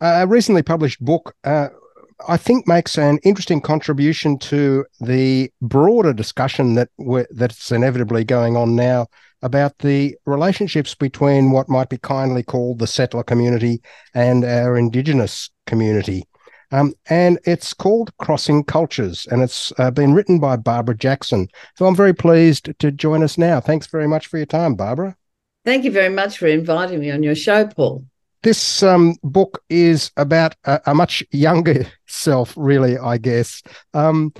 A 0.00 0.26
recently 0.26 0.62
published 0.62 1.02
book, 1.02 1.34
uh, 1.44 1.68
I 2.28 2.36
think, 2.36 2.68
makes 2.68 2.98
an 2.98 3.18
interesting 3.22 3.62
contribution 3.62 4.38
to 4.40 4.84
the 5.00 5.50
broader 5.62 6.12
discussion 6.12 6.74
that 6.74 6.90
that's 7.30 7.72
inevitably 7.72 8.24
going 8.24 8.56
on 8.56 8.76
now 8.76 9.06
about 9.42 9.78
the 9.78 10.16
relationships 10.26 10.94
between 10.94 11.50
what 11.50 11.68
might 11.68 11.88
be 11.88 11.98
kindly 11.98 12.42
called 12.42 12.78
the 12.78 12.86
settler 12.86 13.22
community 13.22 13.80
and 14.14 14.44
our 14.44 14.76
Indigenous 14.76 15.50
community. 15.66 16.24
Um, 16.72 16.94
and 17.08 17.38
it's 17.44 17.72
called 17.72 18.16
Crossing 18.18 18.64
Cultures, 18.64 19.26
and 19.30 19.40
it's 19.40 19.72
uh, 19.78 19.90
been 19.90 20.14
written 20.14 20.40
by 20.40 20.56
Barbara 20.56 20.96
Jackson. 20.96 21.48
So 21.76 21.86
I'm 21.86 21.96
very 21.96 22.14
pleased 22.14 22.70
to 22.78 22.90
join 22.90 23.22
us 23.22 23.38
now. 23.38 23.60
Thanks 23.60 23.86
very 23.86 24.08
much 24.08 24.26
for 24.26 24.36
your 24.36 24.46
time, 24.46 24.74
Barbara. 24.74 25.16
Thank 25.64 25.84
you 25.84 25.92
very 25.92 26.12
much 26.12 26.38
for 26.38 26.46
inviting 26.48 27.00
me 27.00 27.10
on 27.10 27.22
your 27.22 27.34
show, 27.34 27.66
Paul. 27.66 28.04
This 28.42 28.82
um, 28.82 29.16
book 29.22 29.62
is 29.68 30.10
about 30.16 30.54
a, 30.64 30.80
a, 30.86 30.94
much 30.94 31.22
younger 31.30 31.86
self, 32.06 32.54
really, 32.56 32.98
I 32.98 33.18
guess. 33.18 33.62
Um, 33.94 34.32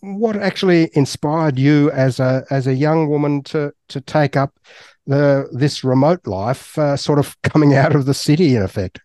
what 0.00 0.36
actually 0.36 0.90
inspired 0.94 1.58
you 1.58 1.90
as 1.92 2.18
a 2.18 2.44
as 2.50 2.66
a 2.66 2.74
young 2.74 3.08
woman 3.08 3.42
to 3.44 3.72
to 3.88 4.00
take 4.00 4.36
up 4.36 4.58
the 5.06 5.48
this 5.52 5.84
remote 5.84 6.26
life, 6.26 6.76
uh, 6.78 6.96
sort 6.96 7.18
of 7.18 7.40
coming 7.42 7.74
out 7.74 7.94
of 7.94 8.06
the 8.06 8.14
city, 8.14 8.56
in 8.56 8.62
effect? 8.62 9.00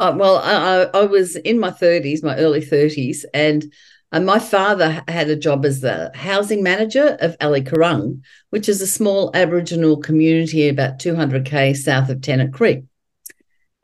Uh, 0.00 0.14
well, 0.16 0.38
I, 0.38 0.98
I 0.98 1.04
was 1.04 1.36
in 1.36 1.60
my 1.60 1.70
30s, 1.70 2.24
my 2.24 2.36
early 2.36 2.60
30s, 2.60 3.24
and 3.32 3.72
and 4.10 4.26
my 4.26 4.38
father 4.38 5.02
had 5.08 5.30
a 5.30 5.36
job 5.36 5.64
as 5.64 5.80
the 5.80 6.10
housing 6.14 6.62
manager 6.62 7.16
of 7.20 7.36
Ali 7.40 7.62
Curung, 7.62 8.20
which 8.50 8.68
is 8.68 8.82
a 8.82 8.86
small 8.86 9.30
Aboriginal 9.32 9.96
community 9.96 10.68
about 10.68 10.98
200k 10.98 11.74
south 11.74 12.10
of 12.10 12.20
Tennant 12.20 12.52
Creek. 12.52 12.84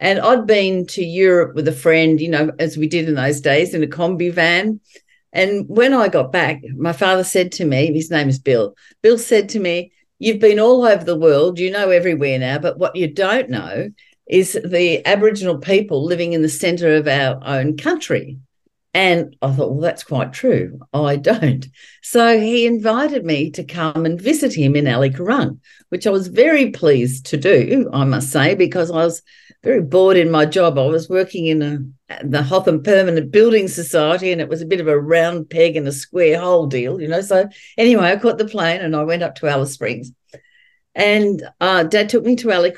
And 0.01 0.20
I'd 0.20 0.47
been 0.47 0.87
to 0.88 1.05
Europe 1.05 1.55
with 1.55 1.66
a 1.69 1.73
friend, 1.73 2.20
you 2.20 2.29
know, 2.29 2.52
as 2.59 2.77
we 2.77 2.87
did 2.87 3.09
in 3.09 3.15
those 3.16 3.41
days 3.41 3.75
in 3.75 3.83
a 3.83 3.87
combi 3.87 4.33
van. 4.33 4.80
And 5.33 5.69
when 5.69 5.92
I 5.92 6.09
got 6.09 6.33
back, 6.33 6.62
my 6.77 6.92
father 6.92 7.25
said 7.25 7.53
to 7.53 7.64
me, 7.64 7.92
his 7.92 8.11
name 8.11 8.28
is 8.28 8.39
Bill, 8.39 8.75
Bill 9.03 9.19
said 9.19 9.48
to 9.50 9.61
me, 9.61 9.92
You've 10.20 10.41
been 10.41 10.59
all 10.59 10.84
over 10.84 11.05
the 11.05 11.17
world, 11.17 11.61
you 11.61 11.70
know 11.70 11.91
everywhere 11.91 12.41
now, 12.41 12.59
but 12.59 12.77
what 12.77 12.97
you 12.97 13.06
don't 13.06 13.48
know 13.48 13.89
is 14.28 14.59
the 14.64 15.06
Aboriginal 15.06 15.59
people 15.59 16.05
living 16.05 16.33
in 16.33 16.42
the 16.42 16.48
centre 16.48 16.97
of 16.97 17.06
our 17.06 17.41
own 17.44 17.77
country. 17.77 18.39
And 18.94 19.36
I 19.42 19.53
thought, 19.53 19.70
well, 19.70 19.81
that's 19.81 20.03
quite 20.03 20.33
true. 20.33 20.81
I 20.92 21.17
don't. 21.17 21.67
So 22.03 22.41
he 22.41 22.67
invited 22.67 23.25
me 23.25 23.50
to 23.50 23.64
come 23.64 24.06
and 24.06 24.20
visit 24.20 24.55
him 24.55 24.75
in 24.77 24.89
Ali 24.89 25.14
which 25.91 26.06
I 26.06 26.11
was 26.11 26.28
very 26.28 26.70
pleased 26.70 27.27
to 27.27 27.36
do, 27.36 27.91
I 27.92 28.05
must 28.05 28.33
say, 28.33 28.55
because 28.55 28.91
I 28.91 29.05
was 29.05 29.22
very 29.62 29.83
bored 29.83 30.16
in 30.16 30.31
my 30.31 30.47
job. 30.47 30.78
I 30.78 30.86
was 30.86 31.09
working 31.09 31.47
in 31.47 31.62
a, 31.62 32.25
the 32.25 32.42
Hotham 32.42 32.83
Permanent 32.83 33.31
Building 33.31 33.69
Society, 33.69 34.33
and 34.33 34.41
it 34.41 34.48
was 34.48 34.62
a 34.62 34.66
bit 34.66 34.81
of 34.81 34.89
a 34.89 34.98
round 34.98 35.50
peg 35.50 35.77
in 35.77 35.86
a 35.86 35.92
square 35.92 36.41
hole 36.41 36.66
deal, 36.66 37.00
you 37.00 37.09
know. 37.09 37.20
So 37.20 37.48
anyway, 37.77 38.12
I 38.12 38.16
caught 38.16 38.39
the 38.39 38.47
plane 38.47 38.81
and 38.81 38.97
I 38.97 39.03
went 39.03 39.22
up 39.22 39.34
to 39.36 39.48
Alice 39.48 39.75
Springs. 39.75 40.12
And 40.94 41.48
uh, 41.61 41.84
Dad 41.84 42.09
took 42.09 42.25
me 42.25 42.36
to 42.36 42.53
Ali 42.53 42.75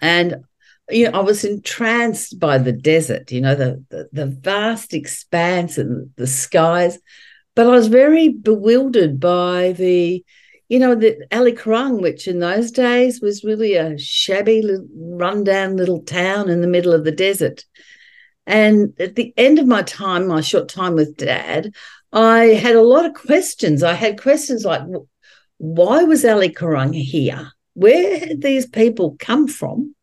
and 0.00 0.44
you 0.90 1.10
know, 1.10 1.18
I 1.18 1.22
was 1.22 1.44
entranced 1.44 2.38
by 2.38 2.58
the 2.58 2.72
desert, 2.72 3.30
you 3.30 3.40
know, 3.40 3.54
the, 3.54 3.84
the, 3.90 4.08
the 4.12 4.26
vast 4.26 4.94
expanse 4.94 5.78
and 5.78 6.10
the 6.16 6.26
skies. 6.26 6.98
But 7.54 7.66
I 7.66 7.70
was 7.70 7.88
very 7.88 8.30
bewildered 8.30 9.20
by 9.20 9.72
the, 9.72 10.24
you 10.68 10.78
know, 10.78 10.94
the 10.94 11.26
Ali 11.30 11.52
Curung, 11.52 12.00
which 12.00 12.26
in 12.26 12.38
those 12.40 12.70
days 12.70 13.20
was 13.20 13.44
really 13.44 13.74
a 13.74 13.98
shabby, 13.98 14.62
rundown 14.94 15.76
little 15.76 16.02
town 16.02 16.48
in 16.48 16.62
the 16.62 16.66
middle 16.66 16.92
of 16.92 17.04
the 17.04 17.12
desert. 17.12 17.64
And 18.46 18.94
at 18.98 19.14
the 19.14 19.32
end 19.36 19.58
of 19.58 19.66
my 19.66 19.82
time, 19.82 20.26
my 20.26 20.40
short 20.40 20.68
time 20.68 20.94
with 20.94 21.16
dad, 21.16 21.74
I 22.12 22.44
had 22.44 22.74
a 22.74 22.82
lot 22.82 23.06
of 23.06 23.14
questions. 23.14 23.82
I 23.82 23.94
had 23.94 24.20
questions 24.20 24.64
like, 24.64 24.82
why 25.58 26.02
was 26.04 26.24
Ali 26.24 26.50
Curung 26.50 26.94
here? 26.94 27.52
Where 27.74 28.18
had 28.18 28.42
these 28.42 28.66
people 28.66 29.16
come 29.18 29.46
from? 29.46 29.94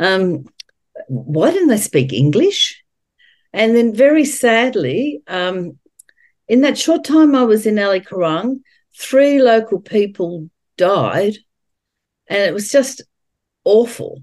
Um, 0.00 0.46
why 1.06 1.52
didn't 1.52 1.68
they 1.68 1.76
speak 1.76 2.12
English? 2.12 2.82
And 3.52 3.76
then, 3.76 3.94
very 3.94 4.24
sadly, 4.24 5.22
um, 5.28 5.78
in 6.48 6.62
that 6.62 6.78
short 6.78 7.04
time 7.04 7.34
I 7.34 7.44
was 7.44 7.66
in 7.66 7.78
Ali 7.78 8.04
three 8.98 9.40
local 9.40 9.80
people 9.80 10.50
died, 10.76 11.36
and 12.28 12.38
it 12.38 12.54
was 12.54 12.72
just 12.72 13.02
awful. 13.64 14.22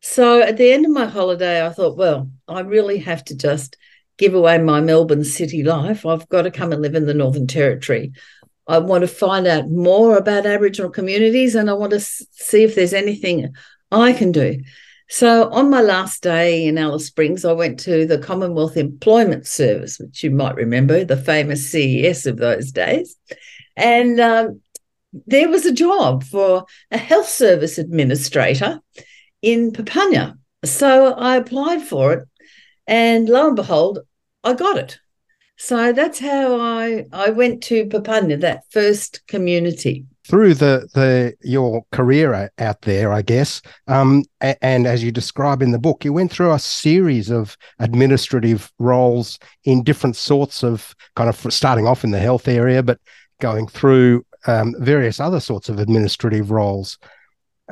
So 0.00 0.42
at 0.42 0.56
the 0.56 0.72
end 0.72 0.84
of 0.84 0.92
my 0.92 1.06
holiday, 1.06 1.64
I 1.64 1.70
thought, 1.70 1.96
well, 1.96 2.30
I 2.46 2.60
really 2.60 2.98
have 2.98 3.24
to 3.26 3.36
just 3.36 3.76
give 4.18 4.34
away 4.34 4.58
my 4.58 4.80
Melbourne 4.80 5.24
city 5.24 5.62
life. 5.62 6.04
I've 6.04 6.28
got 6.28 6.42
to 6.42 6.50
come 6.50 6.72
and 6.72 6.82
live 6.82 6.94
in 6.94 7.06
the 7.06 7.14
Northern 7.14 7.46
Territory. 7.46 8.12
I 8.66 8.78
want 8.78 9.02
to 9.02 9.08
find 9.08 9.46
out 9.46 9.68
more 9.68 10.16
about 10.16 10.46
Aboriginal 10.46 10.90
communities 10.90 11.54
and 11.54 11.68
I 11.68 11.74
want 11.74 11.92
to 11.92 12.00
see 12.00 12.64
if 12.64 12.74
there's 12.74 12.94
anything 12.94 13.54
I 13.90 14.12
can 14.12 14.32
do. 14.32 14.60
So 15.14 15.48
on 15.50 15.70
my 15.70 15.80
last 15.80 16.24
day 16.24 16.66
in 16.66 16.76
Alice 16.76 17.06
Springs, 17.06 17.44
I 17.44 17.52
went 17.52 17.78
to 17.84 18.04
the 18.04 18.18
Commonwealth 18.18 18.76
Employment 18.76 19.46
Service, 19.46 20.00
which 20.00 20.24
you 20.24 20.32
might 20.32 20.56
remember, 20.56 21.04
the 21.04 21.16
famous 21.16 21.70
CES 21.70 22.26
of 22.26 22.36
those 22.36 22.72
days. 22.72 23.14
And 23.76 24.18
um, 24.18 24.60
there 25.12 25.48
was 25.48 25.66
a 25.66 25.72
job 25.72 26.24
for 26.24 26.64
a 26.90 26.98
health 26.98 27.28
service 27.28 27.78
administrator 27.78 28.80
in 29.40 29.70
Papunya. 29.70 30.36
So 30.64 31.12
I 31.12 31.36
applied 31.36 31.82
for 31.82 32.12
it, 32.14 32.28
and 32.88 33.28
lo 33.28 33.46
and 33.46 33.54
behold, 33.54 34.00
I 34.42 34.54
got 34.54 34.78
it. 34.78 34.98
So 35.56 35.92
that's 35.92 36.18
how 36.18 36.60
I, 36.60 37.04
I 37.12 37.30
went 37.30 37.62
to 37.64 37.86
Papunya, 37.86 38.40
that 38.40 38.64
first 38.72 39.24
community 39.28 40.06
through 40.26 40.54
the 40.54 40.88
the 40.94 41.34
your 41.42 41.84
career 41.92 42.50
out 42.58 42.82
there, 42.82 43.12
I 43.12 43.22
guess, 43.22 43.60
um, 43.86 44.24
and 44.40 44.86
as 44.86 45.02
you 45.02 45.12
describe 45.12 45.62
in 45.62 45.72
the 45.72 45.78
book, 45.78 46.04
you 46.04 46.12
went 46.12 46.30
through 46.30 46.52
a 46.52 46.58
series 46.58 47.30
of 47.30 47.56
administrative 47.78 48.72
roles 48.78 49.38
in 49.64 49.82
different 49.82 50.16
sorts 50.16 50.64
of 50.64 50.94
kind 51.14 51.28
of 51.28 51.36
starting 51.52 51.86
off 51.86 52.04
in 52.04 52.10
the 52.10 52.18
health 52.18 52.48
area, 52.48 52.82
but 52.82 52.98
going 53.40 53.66
through 53.66 54.24
um, 54.46 54.74
various 54.78 55.20
other 55.20 55.40
sorts 55.40 55.68
of 55.68 55.78
administrative 55.78 56.50
roles. 56.50 56.98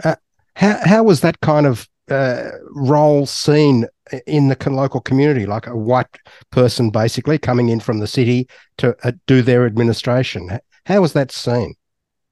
Uh, 0.05 0.17
how 0.57 0.79
how 0.84 1.03
was 1.03 1.21
that 1.21 1.41
kind 1.41 1.67
of 1.67 1.89
uh, 2.11 2.51
role 2.75 3.27
seen 3.27 3.87
in 4.27 4.49
the 4.49 4.71
local 4.71 5.01
community, 5.01 5.47
like 5.47 5.67
a 5.67 5.77
white 5.77 6.19
person 6.51 6.91
basically 6.91 7.39
coming 7.39 7.69
in 7.69 7.81
from 7.81 7.99
the 7.99 8.07
city 8.07 8.49
to 8.77 8.95
uh, 9.05 9.13
do 9.27 9.41
their 9.43 9.65
administration? 9.65 10.59
How 10.84 11.01
was 11.01 11.13
that 11.13 11.31
seen? 11.31 11.75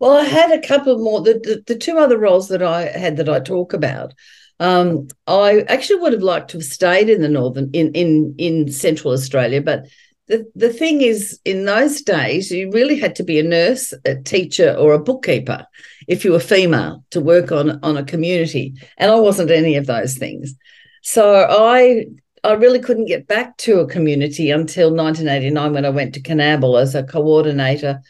Well, 0.00 0.12
I 0.12 0.24
had 0.24 0.50
a 0.50 0.66
couple 0.66 0.98
more. 0.98 1.20
The, 1.20 1.34
the, 1.34 1.62
the 1.66 1.78
two 1.78 1.98
other 1.98 2.18
roles 2.18 2.48
that 2.48 2.62
I 2.62 2.86
had 2.86 3.18
that 3.18 3.28
I 3.28 3.38
talk 3.38 3.72
about. 3.72 4.14
Um, 4.58 5.08
I 5.26 5.60
actually 5.68 6.00
would 6.00 6.12
have 6.12 6.22
liked 6.22 6.50
to 6.50 6.58
have 6.58 6.64
stayed 6.64 7.08
in 7.08 7.22
the 7.22 7.28
northern 7.28 7.70
in 7.72 7.92
in 7.92 8.34
in 8.38 8.72
Central 8.72 9.12
Australia, 9.12 9.62
but 9.62 9.86
the 10.26 10.50
the 10.54 10.72
thing 10.72 11.02
is, 11.02 11.38
in 11.44 11.64
those 11.64 12.02
days, 12.02 12.50
you 12.50 12.70
really 12.70 12.98
had 12.98 13.14
to 13.16 13.22
be 13.22 13.38
a 13.38 13.42
nurse, 13.42 13.92
a 14.04 14.16
teacher, 14.16 14.74
or 14.74 14.92
a 14.92 15.02
bookkeeper 15.02 15.66
if 16.08 16.24
you 16.24 16.32
were 16.32 16.40
female 16.40 17.04
to 17.10 17.20
work 17.20 17.52
on 17.52 17.78
on 17.82 17.96
a 17.96 18.04
community, 18.04 18.74
and 18.98 19.10
I 19.10 19.16
wasn't 19.16 19.50
any 19.50 19.76
of 19.76 19.86
those 19.86 20.16
things. 20.16 20.54
So 21.02 21.46
I 21.48 22.06
I 22.42 22.52
really 22.52 22.80
couldn't 22.80 23.06
get 23.06 23.26
back 23.26 23.56
to 23.58 23.80
a 23.80 23.86
community 23.86 24.50
until 24.50 24.94
1989 24.94 25.72
when 25.72 25.84
I 25.84 25.90
went 25.90 26.14
to 26.14 26.22
Coonamble 26.22 26.80
as 26.80 26.94
a 26.94 27.02
coordinator 27.02 28.00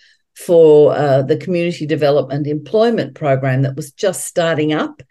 for 0.47 0.95
uh, 0.95 1.23
the 1.23 1.37
community 1.37 1.87
development 1.87 2.47
employment 2.47 3.15
program 3.15 3.63
that 3.63 3.77
was 3.77 3.93
just 3.93 4.25
starting 4.25 4.73
up. 4.73 5.03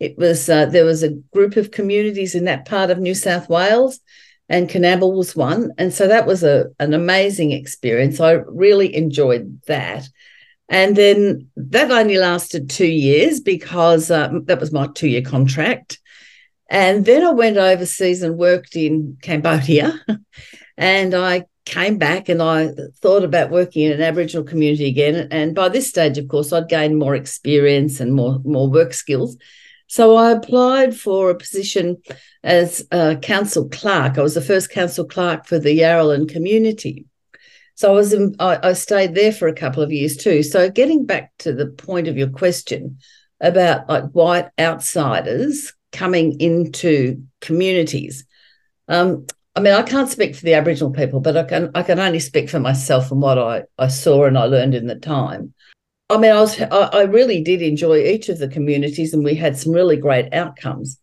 It 0.00 0.16
was 0.16 0.48
uh, 0.48 0.66
there 0.66 0.84
was 0.84 1.02
a 1.02 1.10
group 1.32 1.56
of 1.56 1.70
communities 1.70 2.34
in 2.34 2.44
that 2.44 2.66
part 2.66 2.90
of 2.90 2.98
New 2.98 3.14
South 3.14 3.48
Wales, 3.48 4.00
and 4.48 4.68
Coonamble 4.68 5.14
was 5.14 5.36
one, 5.36 5.72
and 5.76 5.92
so 5.92 6.06
that 6.08 6.26
was 6.26 6.42
a 6.42 6.66
an 6.78 6.94
amazing 6.94 7.52
experience. 7.52 8.20
I 8.20 8.32
really 8.32 8.94
enjoyed 8.94 9.60
that. 9.66 10.08
And 10.70 10.94
then 10.96 11.48
that 11.56 11.90
only 11.90 12.18
lasted 12.18 12.68
two 12.68 12.86
years 12.86 13.40
because 13.40 14.10
um, 14.10 14.44
that 14.44 14.60
was 14.60 14.70
my 14.70 14.86
two 14.94 15.08
year 15.08 15.22
contract. 15.22 15.98
And 16.70 17.06
then 17.06 17.24
I 17.24 17.32
went 17.32 17.56
overseas 17.56 18.22
and 18.22 18.36
worked 18.36 18.76
in 18.76 19.16
Cambodia. 19.22 19.98
and 20.76 21.14
I 21.14 21.46
came 21.68 21.98
back 21.98 22.28
and 22.28 22.40
I 22.40 22.72
thought 23.02 23.24
about 23.24 23.50
working 23.50 23.84
in 23.84 23.92
an 23.92 24.02
Aboriginal 24.02 24.44
community 24.44 24.86
again. 24.86 25.28
And 25.30 25.54
by 25.54 25.68
this 25.68 25.88
stage, 25.88 26.18
of 26.18 26.26
course, 26.28 26.52
I'd 26.52 26.68
gained 26.68 26.98
more 26.98 27.14
experience 27.14 28.00
and 28.00 28.12
more, 28.12 28.40
more 28.44 28.70
work 28.70 28.94
skills. 28.94 29.36
So 29.86 30.16
I 30.16 30.32
applied 30.32 30.96
for 30.96 31.30
a 31.30 31.34
position 31.34 31.96
as 32.42 32.86
a 32.90 33.16
council 33.16 33.68
clerk. 33.68 34.18
I 34.18 34.22
was 34.22 34.34
the 34.34 34.40
first 34.40 34.70
council 34.70 35.04
clerk 35.04 35.46
for 35.46 35.58
the 35.58 35.78
Yarralin 35.78 36.28
community. 36.28 37.04
So 37.74 37.90
I 37.90 37.94
was 37.94 38.12
in, 38.12 38.34
I, 38.38 38.70
I 38.70 38.72
stayed 38.72 39.14
there 39.14 39.32
for 39.32 39.48
a 39.48 39.60
couple 39.62 39.82
of 39.82 39.92
years 39.92 40.16
too. 40.16 40.42
So 40.42 40.70
getting 40.70 41.06
back 41.06 41.32
to 41.38 41.52
the 41.52 41.66
point 41.66 42.08
of 42.08 42.16
your 42.16 42.30
question 42.30 42.98
about 43.40 43.88
like 43.88 44.04
white 44.12 44.48
outsiders 44.58 45.74
coming 45.92 46.40
into 46.40 47.22
communities, 47.40 48.24
Um, 48.88 49.26
I 49.58 49.60
mean, 49.60 49.74
I 49.74 49.82
can't 49.82 50.08
speak 50.08 50.36
for 50.36 50.42
the 50.42 50.54
Aboriginal 50.54 50.92
people, 50.92 51.18
but 51.18 51.36
I 51.36 51.42
can 51.42 51.72
I 51.74 51.82
can 51.82 51.98
only 51.98 52.20
speak 52.20 52.48
for 52.48 52.60
myself 52.60 53.10
and 53.10 53.20
what 53.20 53.40
I, 53.40 53.64
I 53.76 53.88
saw 53.88 54.24
and 54.24 54.38
I 54.38 54.44
learned 54.44 54.72
in 54.72 54.86
the 54.86 54.94
time. 54.94 55.52
I 56.08 56.16
mean, 56.16 56.30
I 56.30 56.40
was 56.40 56.60
I, 56.60 56.66
I 56.66 57.02
really 57.02 57.42
did 57.42 57.60
enjoy 57.60 58.04
each 58.04 58.28
of 58.28 58.38
the 58.38 58.46
communities, 58.46 59.12
and 59.12 59.24
we 59.24 59.34
had 59.34 59.58
some 59.58 59.72
really 59.72 59.96
great 59.96 60.32
outcomes. 60.32 61.00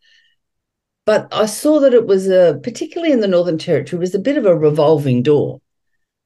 But 1.06 1.28
I 1.34 1.48
saw 1.48 1.82
that 1.82 1.94
it 1.94 2.08
was 2.08 2.30
a 2.30 2.58
particularly 2.64 3.12
in 3.12 3.20
the 3.20 3.28
Northern 3.28 3.58
Territory 3.58 4.00
was 4.00 4.16
a 4.16 4.20
bit 4.20 4.38
of 4.38 4.46
a 4.46 4.56
revolving 4.56 5.22
door. 5.22 5.60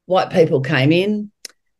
White 0.05 0.29
people 0.29 0.61
came 0.61 0.91
in, 0.91 1.31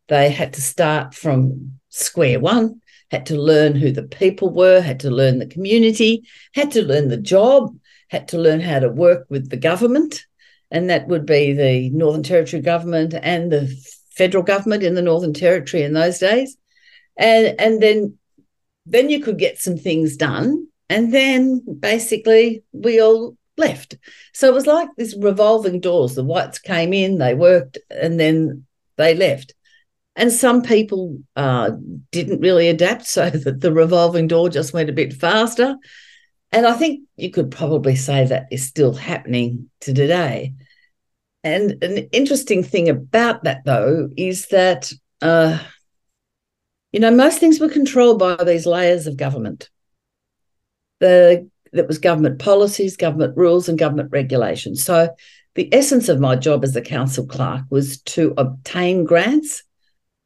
they 0.07 0.31
had 0.31 0.53
to 0.53 0.63
start 0.63 1.13
from 1.13 1.79
square 1.89 2.39
one, 2.39 2.81
had 3.11 3.27
to 3.27 3.37
learn 3.37 3.75
who 3.75 3.91
the 3.91 4.01
people 4.01 4.49
were, 4.49 4.81
had 4.81 5.01
to 5.01 5.11
learn 5.11 5.37
the 5.37 5.45
community, 5.45 6.23
had 6.55 6.71
to 6.71 6.81
learn 6.81 7.09
the 7.09 7.17
job, 7.17 7.77
had 8.07 8.29
to 8.29 8.39
learn 8.39 8.61
how 8.61 8.79
to 8.79 8.89
work 8.89 9.27
with 9.29 9.51
the 9.51 9.57
government. 9.57 10.25
And 10.71 10.89
that 10.89 11.07
would 11.07 11.25
be 11.25 11.53
the 11.53 11.89
Northern 11.89 12.23
Territory 12.23 12.61
government 12.61 13.13
and 13.13 13.51
the 13.51 13.67
federal 14.11 14.43
government 14.43 14.83
in 14.83 14.95
the 14.95 15.01
Northern 15.01 15.33
Territory 15.33 15.83
in 15.83 15.93
those 15.93 16.19
days. 16.19 16.57
And, 17.17 17.59
and 17.59 17.81
then, 17.81 18.17
then 18.85 19.09
you 19.09 19.19
could 19.19 19.39
get 19.39 19.59
some 19.59 19.77
things 19.77 20.15
done. 20.15 20.67
And 20.89 21.13
then 21.13 21.61
basically 21.79 22.63
we 22.71 23.01
all 23.01 23.37
left. 23.57 23.95
So 24.33 24.47
it 24.47 24.53
was 24.53 24.65
like 24.65 24.89
this 24.97 25.15
revolving 25.19 25.79
doors. 25.79 26.15
The 26.15 26.23
whites 26.23 26.59
came 26.59 26.93
in, 26.93 27.17
they 27.17 27.35
worked, 27.35 27.77
and 27.89 28.19
then 28.19 28.65
they 28.95 29.13
left. 29.13 29.53
And 30.15 30.31
some 30.31 30.63
people 30.63 31.19
uh, 31.35 31.71
didn't 32.11 32.41
really 32.41 32.67
adapt, 32.67 33.05
so 33.07 33.29
that 33.29 33.61
the 33.61 33.71
revolving 33.71 34.27
door 34.27 34.49
just 34.49 34.73
went 34.73 34.89
a 34.89 34.93
bit 34.93 35.13
faster. 35.13 35.75
And 36.51 36.65
I 36.65 36.73
think 36.73 37.01
you 37.15 37.29
could 37.29 37.51
probably 37.51 37.95
say 37.95 38.25
that 38.25 38.47
is 38.51 38.67
still 38.67 38.93
happening 38.93 39.69
to 39.81 39.93
today. 39.93 40.53
And 41.43 41.83
an 41.83 42.09
interesting 42.11 42.63
thing 42.63 42.89
about 42.89 43.43
that, 43.43 43.61
though, 43.65 44.09
is 44.17 44.47
that, 44.47 44.91
uh, 45.21 45.59
you 46.91 46.99
know, 46.99 47.11
most 47.11 47.39
things 47.39 47.59
were 47.59 47.69
controlled 47.69 48.19
by 48.19 48.43
these 48.43 48.65
layers 48.65 49.07
of 49.07 49.15
government. 49.15 49.69
The 50.99 51.49
that 51.71 51.87
was 51.87 51.99
government 51.99 52.39
policies, 52.39 52.97
government 52.97 53.37
rules, 53.37 53.69
and 53.69 53.77
government 53.77 54.09
regulations. 54.11 54.83
So 54.83 55.09
the 55.53 55.71
essence 55.71 56.09
of 56.09 56.19
my 56.19 56.35
job 56.35 56.63
as 56.63 56.75
a 56.75 56.81
council 56.81 57.27
clerk 57.27 57.61
was 57.69 58.01
to 58.01 58.33
obtain 58.37 59.03
grants 59.03 59.63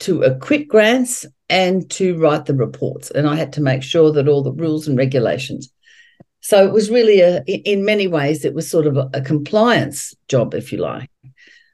to 0.03 0.21
acquit 0.23 0.67
grants 0.67 1.25
and 1.49 1.89
to 1.91 2.17
write 2.17 2.45
the 2.45 2.53
reports. 2.53 3.09
And 3.11 3.27
I 3.27 3.35
had 3.35 3.53
to 3.53 3.61
make 3.61 3.83
sure 3.83 4.11
that 4.11 4.27
all 4.27 4.43
the 4.43 4.51
rules 4.51 4.87
and 4.87 4.97
regulations. 4.97 5.71
So 6.43 6.65
it 6.67 6.73
was 6.73 6.91
really 6.91 7.21
a, 7.21 7.41
in 7.45 7.85
many 7.85 8.05
ways, 8.07 8.43
it 8.43 8.53
was 8.53 8.69
sort 8.69 8.85
of 8.85 8.97
a, 8.97 9.09
a 9.13 9.21
compliance 9.21 10.13
job, 10.27 10.53
if 10.53 10.73
you 10.73 10.77
like, 10.77 11.09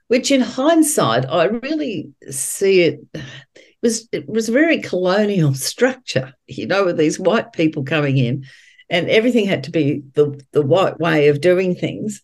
which 0.07 0.29
in 0.31 0.41
hindsight, 0.41 1.25
I 1.27 1.45
really 1.45 2.11
see 2.29 2.81
it, 2.81 2.99
it 3.13 3.23
was 3.81 4.07
it 4.11 4.29
was 4.29 4.47
a 4.47 4.53
very 4.53 4.79
colonial 4.79 5.53
structure, 5.71 6.33
you 6.45 6.67
know, 6.67 6.85
with 6.85 6.97
these 6.97 7.19
white 7.19 7.51
people 7.51 7.83
coming 7.83 8.17
in 8.17 8.45
and 8.91 9.09
everything 9.09 9.45
had 9.45 9.63
to 9.63 9.71
be 9.71 10.03
the, 10.13 10.39
the 10.51 10.61
white 10.61 10.99
way 10.99 11.29
of 11.29 11.41
doing 11.41 11.73
things. 11.73 12.21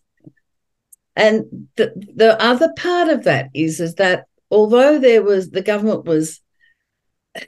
And 1.16 1.68
the, 1.76 1.92
the 2.14 2.40
other 2.40 2.72
part 2.76 3.08
of 3.08 3.24
that 3.24 3.50
is, 3.54 3.80
is 3.80 3.96
that 3.96 4.26
although 4.50 4.98
there 5.00 5.22
was 5.22 5.50
the 5.50 5.62
government 5.62 6.04
was 6.04 6.40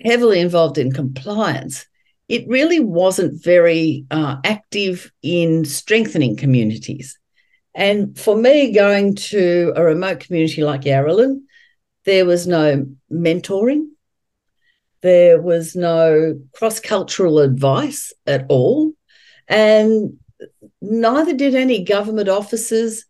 heavily 0.03 0.41
involved 0.41 0.79
in 0.79 0.91
compliance, 0.93 1.87
it 2.29 2.47
really 2.47 2.81
wasn't 2.81 3.43
very 3.43 4.05
uh, 4.11 4.37
active 4.45 5.11
in 5.23 5.65
strengthening 5.65 6.37
communities. 6.37 7.19
And 7.75 8.19
for 8.19 8.37
me, 8.37 8.73
going 8.73 9.15
to 9.17 9.73
a 9.77 9.83
remote 9.83 10.21
community 10.21 10.63
like 10.63 10.83
Yarralin, 10.83 11.43
there 12.05 12.27
was 12.27 12.47
no 12.47 12.87
mentoring, 13.11 13.87
there 15.01 15.41
was 15.41 15.77
no 15.77 16.41
cross 16.53 16.81
cultural 16.81 17.39
advice 17.39 18.13
at 18.27 18.47
all, 18.49 18.93
and 19.47 20.19
neither 20.81 21.35
did 21.35 21.55
any 21.55 21.85
government 21.85 22.29
officers 22.29 23.05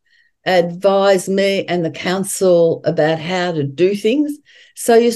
advise 0.45 1.29
me 1.29 1.65
and 1.67 1.85
the 1.85 1.91
council 1.91 2.81
about 2.85 3.19
how 3.19 3.53
to 3.53 3.65
do 3.65 3.95
things. 3.95 4.39
So 4.75 4.95
you, 4.95 5.13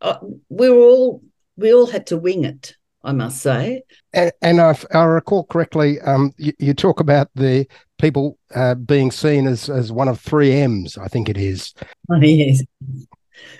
uh, 0.00 0.18
we 0.48 0.70
were 0.70 0.84
all 0.84 1.22
we 1.56 1.72
all 1.72 1.86
had 1.86 2.06
to 2.08 2.16
wing 2.16 2.44
it. 2.44 2.74
I 3.04 3.12
must 3.12 3.42
say. 3.42 3.82
And, 4.12 4.32
and 4.42 4.58
if 4.60 4.84
I 4.94 5.04
recall 5.04 5.44
correctly, 5.44 6.00
um, 6.00 6.32
you, 6.36 6.52
you, 6.58 6.74
talk 6.74 7.00
about 7.00 7.28
the 7.34 7.66
people 7.98 8.38
uh, 8.54 8.74
being 8.74 9.10
seen 9.10 9.46
as 9.46 9.68
as 9.68 9.90
one 9.90 10.08
of 10.08 10.20
three 10.20 10.52
M's. 10.52 10.96
I 10.98 11.08
think 11.08 11.28
it 11.28 11.36
is. 11.36 11.74
Oh, 12.10 12.16
yes. 12.20 12.62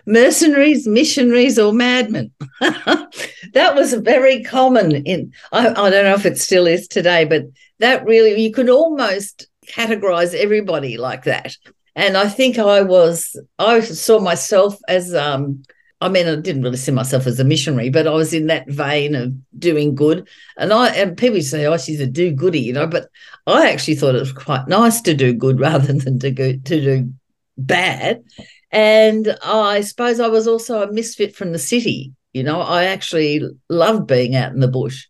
Mercenaries, 0.07 0.87
missionaries, 0.87 1.59
or 1.59 1.73
madmen. 1.73 2.31
that 2.61 3.73
was 3.75 3.95
very 3.95 4.43
common 4.45 4.93
in. 5.07 5.33
I, 5.51 5.69
I 5.69 5.91
don't 5.91 6.05
know 6.05 6.15
if 6.15 6.27
it 6.27 6.39
still 6.39 6.67
is 6.67 6.87
today, 6.87 7.25
but 7.25 7.45
that 7.79 8.05
really 8.05 8.41
you 8.41 8.53
could 8.53 8.69
almost 8.69 9.49
categorize 9.69 10.35
everybody 10.35 10.99
like 10.99 11.25
that. 11.25 11.57
And 11.95 12.17
I 12.17 12.29
think 12.29 12.59
I 12.59 12.83
was, 12.83 13.37
I 13.59 13.81
saw 13.81 14.19
myself 14.19 14.77
as, 14.89 15.15
um, 15.15 15.63
I 16.03 16.09
mean, 16.09 16.27
I 16.27 16.37
didn't 16.37 16.63
really 16.63 16.77
see 16.77 16.91
myself 16.91 17.27
as 17.27 17.39
a 17.39 17.45
missionary, 17.45 17.89
but 17.89 18.07
I 18.07 18.11
was 18.11 18.35
in 18.35 18.49
that 18.49 18.69
vein 18.69 19.15
of 19.15 19.33
doing 19.59 19.95
good. 19.95 20.29
And 20.57 20.73
I, 20.73 20.89
and 20.89 21.17
people 21.17 21.41
say, 21.41 21.65
oh, 21.67 21.79
she's 21.79 22.01
a 22.01 22.07
do 22.07 22.33
goody, 22.33 22.61
you 22.61 22.73
know, 22.73 22.87
but 22.89 23.09
I 23.47 23.71
actually 23.71 23.95
thought 23.95 24.17
it 24.17 24.21
was 24.21 24.33
quite 24.33 24.67
nice 24.67 25.01
to 25.03 25.15
do 25.15 25.33
good 25.33 25.61
rather 25.69 25.93
than 25.93 26.19
to 26.19 26.31
go, 26.31 26.53
to 26.53 26.59
do 26.61 27.13
bad. 27.57 28.25
And 28.73 29.37
I 29.45 29.83
suppose 29.83 30.19
I 30.19 30.29
was 30.29 30.49
also 30.49 30.83
a 30.83 30.93
misfit 30.93 31.37
from 31.37 31.53
the 31.53 31.59
city. 31.59 32.13
You 32.33 32.43
know, 32.43 32.61
I 32.61 32.85
actually 32.85 33.43
loved 33.69 34.07
being 34.07 34.35
out 34.35 34.53
in 34.53 34.61
the 34.61 34.69
bush. 34.69 35.07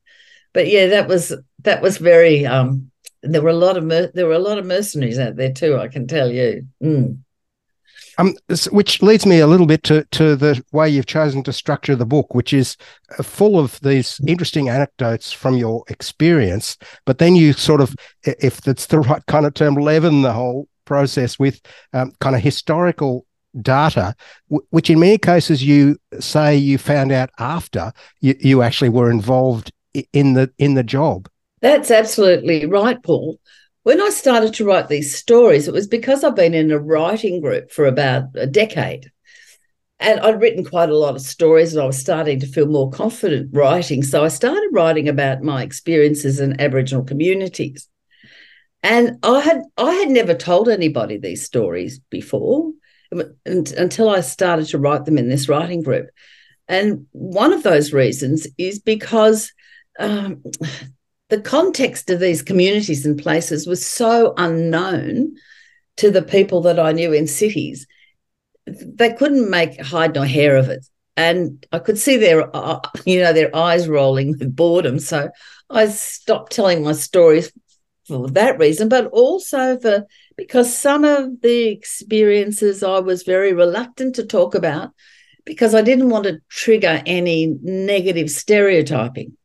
But 0.52 0.68
yeah, 0.68 0.88
that 0.88 1.08
was 1.08 1.32
that 1.60 1.80
was 1.80 1.96
very 1.96 2.44
um 2.44 2.90
there 3.22 3.40
were 3.40 3.50
a 3.50 3.54
lot 3.54 3.76
of 3.76 3.84
mer- 3.84 4.10
there 4.12 4.26
were 4.26 4.32
a 4.32 4.40
lot 4.40 4.58
of 4.58 4.66
mercenaries 4.66 5.18
out 5.18 5.36
there 5.36 5.52
too. 5.52 5.78
I 5.78 5.88
can 5.88 6.06
tell 6.06 6.30
you. 6.30 6.66
Mm. 6.82 7.18
Um, 8.18 8.34
which 8.70 9.02
leads 9.02 9.24
me 9.24 9.40
a 9.40 9.46
little 9.46 9.66
bit 9.66 9.82
to 9.84 10.04
to 10.12 10.36
the 10.36 10.62
way 10.72 10.88
you've 10.88 11.06
chosen 11.06 11.42
to 11.44 11.52
structure 11.52 11.96
the 11.96 12.06
book, 12.06 12.34
which 12.34 12.52
is 12.52 12.76
uh, 13.18 13.22
full 13.22 13.58
of 13.58 13.80
these 13.80 14.20
interesting 14.26 14.68
anecdotes 14.68 15.32
from 15.32 15.56
your 15.56 15.84
experience. 15.88 16.76
But 17.06 17.18
then 17.18 17.36
you 17.36 17.52
sort 17.52 17.80
of, 17.80 17.94
if 18.24 18.60
that's 18.60 18.86
the 18.86 19.00
right 19.00 19.24
kind 19.26 19.46
of 19.46 19.54
term, 19.54 19.74
leaven 19.76 20.22
the 20.22 20.32
whole 20.32 20.68
process 20.84 21.38
with 21.38 21.60
um, 21.92 22.12
kind 22.20 22.36
of 22.36 22.42
historical 22.42 23.24
data, 23.60 24.14
which 24.48 24.90
in 24.90 24.98
many 24.98 25.18
cases 25.18 25.62
you 25.62 25.96
say 26.20 26.56
you 26.56 26.78
found 26.78 27.12
out 27.12 27.30
after 27.38 27.92
you, 28.20 28.34
you 28.40 28.62
actually 28.62 28.88
were 28.88 29.10
involved 29.10 29.72
in 30.12 30.34
the 30.34 30.50
in 30.58 30.74
the 30.74 30.82
job. 30.82 31.28
That's 31.60 31.90
absolutely 31.90 32.66
right, 32.66 33.00
Paul. 33.02 33.38
When 33.82 34.00
I 34.00 34.10
started 34.10 34.54
to 34.54 34.64
write 34.64 34.88
these 34.88 35.14
stories, 35.14 35.66
it 35.66 35.74
was 35.74 35.88
because 35.88 36.22
I've 36.22 36.36
been 36.36 36.54
in 36.54 36.70
a 36.70 36.78
writing 36.78 37.40
group 37.40 37.70
for 37.70 37.86
about 37.86 38.24
a 38.34 38.46
decade. 38.46 39.10
And 39.98 40.20
I'd 40.20 40.40
written 40.40 40.64
quite 40.64 40.88
a 40.88 40.96
lot 40.96 41.14
of 41.14 41.22
stories 41.22 41.72
and 41.72 41.82
I 41.82 41.86
was 41.86 41.98
starting 41.98 42.40
to 42.40 42.46
feel 42.46 42.66
more 42.66 42.90
confident 42.90 43.50
writing. 43.52 44.02
So 44.02 44.24
I 44.24 44.28
started 44.28 44.68
writing 44.72 45.08
about 45.08 45.42
my 45.42 45.62
experiences 45.62 46.40
in 46.40 46.60
Aboriginal 46.60 47.04
communities. 47.04 47.88
And 48.82 49.18
I 49.22 49.40
had 49.40 49.62
I 49.76 49.92
had 49.92 50.10
never 50.10 50.34
told 50.34 50.68
anybody 50.68 51.18
these 51.18 51.44
stories 51.44 52.00
before 52.10 52.72
until 53.46 54.08
I 54.08 54.20
started 54.22 54.66
to 54.68 54.78
write 54.78 55.04
them 55.04 55.18
in 55.18 55.28
this 55.28 55.48
writing 55.48 55.82
group. 55.82 56.08
And 56.66 57.06
one 57.12 57.52
of 57.52 57.62
those 57.62 57.92
reasons 57.92 58.46
is 58.58 58.80
because 58.80 59.52
um, 59.98 60.42
the 61.32 61.40
context 61.40 62.10
of 62.10 62.20
these 62.20 62.42
communities 62.42 63.06
and 63.06 63.18
places 63.18 63.66
was 63.66 63.86
so 63.86 64.34
unknown 64.36 65.34
to 65.96 66.10
the 66.10 66.20
people 66.20 66.60
that 66.60 66.78
I 66.78 66.92
knew 66.92 67.14
in 67.14 67.26
cities. 67.26 67.86
They 68.66 69.14
couldn't 69.14 69.48
make 69.48 69.80
hide 69.80 70.14
nor 70.14 70.26
hair 70.26 70.56
of 70.56 70.68
it. 70.68 70.84
And 71.16 71.64
I 71.72 71.78
could 71.78 71.98
see 71.98 72.18
their, 72.18 72.54
uh, 72.54 72.80
you 73.06 73.22
know, 73.22 73.32
their 73.32 73.54
eyes 73.56 73.88
rolling 73.88 74.32
with 74.32 74.54
boredom. 74.54 74.98
So 74.98 75.30
I 75.70 75.88
stopped 75.88 76.52
telling 76.52 76.84
my 76.84 76.92
stories 76.92 77.50
for 78.06 78.28
that 78.28 78.58
reason, 78.58 78.90
but 78.90 79.06
also 79.06 79.78
for 79.78 80.04
because 80.36 80.76
some 80.76 81.02
of 81.02 81.40
the 81.40 81.68
experiences 81.68 82.82
I 82.82 82.98
was 82.98 83.22
very 83.22 83.54
reluctant 83.54 84.16
to 84.16 84.26
talk 84.26 84.54
about 84.54 84.90
because 85.46 85.74
I 85.74 85.80
didn't 85.80 86.10
want 86.10 86.24
to 86.24 86.40
trigger 86.50 87.02
any 87.06 87.56
negative 87.62 88.28
stereotyping. 88.28 89.38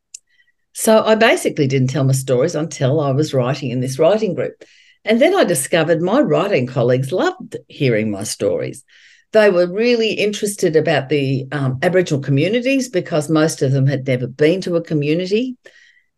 So 0.80 1.04
I 1.04 1.16
basically 1.16 1.66
didn't 1.66 1.90
tell 1.90 2.04
my 2.04 2.14
stories 2.14 2.54
until 2.54 3.00
I 3.00 3.10
was 3.10 3.34
writing 3.34 3.72
in 3.72 3.80
this 3.80 3.98
writing 3.98 4.36
group. 4.36 4.64
And 5.04 5.20
then 5.20 5.34
I 5.34 5.44
discovered 5.44 6.04
my 6.04 6.20
writing 6.22 6.68
colleagues 6.68 7.12
loved 7.12 7.58
hearing 7.68 8.12
my 8.12 8.22
stories. 8.22 8.84
They 9.32 9.50
were 9.50 9.66
really 9.66 10.12
interested 10.12 10.76
about 10.76 11.10
the 11.10 11.48
um, 11.52 11.80
Aboriginal 11.82 12.22
communities 12.22 12.90
because 12.90 13.28
most 13.28 13.64
of 13.64 13.72
them 13.72 13.88
had 13.88 14.06
never 14.06 14.28
been 14.28 14.62
to 14.62 14.76
a 14.76 14.84
community. 14.84 15.58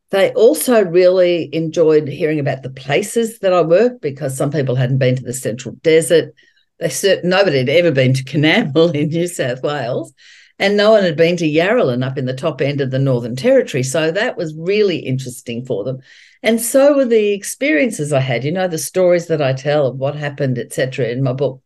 They 0.10 0.34
also 0.34 0.84
really 0.84 1.50
enjoyed 1.56 2.10
hearing 2.10 2.42
about 2.42 2.62
the 2.62 2.70
places 2.70 3.40
that 3.40 3.54
I 3.54 3.62
worked 3.62 4.02
because 4.02 4.36
some 4.36 4.52
people 4.52 4.76
hadn't 4.76 4.98
been 4.98 5.16
to 5.16 5.24
the 5.24 5.32
Central 5.32 5.76
Desert. 5.76 6.36
They 6.80 6.90
certain 6.90 7.30
nobody 7.30 7.60
had 7.60 7.70
ever 7.70 7.92
been 7.92 8.14
to 8.14 8.26
Coonamble 8.26 8.94
in 8.94 9.08
New 9.08 9.28
South 9.28 9.64
Wales, 9.64 10.14
and 10.60 10.76
no 10.78 10.92
one 10.92 11.04
had 11.04 11.16
been 11.16 11.38
to 11.38 11.50
Yarralin 11.50 12.06
up 12.06 12.18
in 12.18 12.26
the 12.26 12.34
top 12.34 12.62
end 12.62 12.82
of 12.82 12.92
the 12.92 13.00
Northern 13.00 13.36
Territory. 13.36 13.84
So 13.84 14.12
that 14.12 14.38
was 14.38 14.54
really 14.56 14.98
interesting 14.98 15.66
for 15.66 15.84
them. 15.84 16.00
And 16.44 16.62
so 16.62 16.96
were 16.96 17.06
the 17.06 17.34
experiences 17.34 18.14
I 18.14 18.20
had, 18.20 18.44
you 18.44 18.52
know, 18.52 18.68
the 18.68 18.78
stories 18.78 19.28
that 19.28 19.42
I 19.42 19.54
tell 19.54 19.88
of 19.88 19.98
what 19.98 20.16
happened, 20.16 20.58
etc., 20.58 21.08
in 21.08 21.24
my 21.24 21.34
book. 21.34 21.62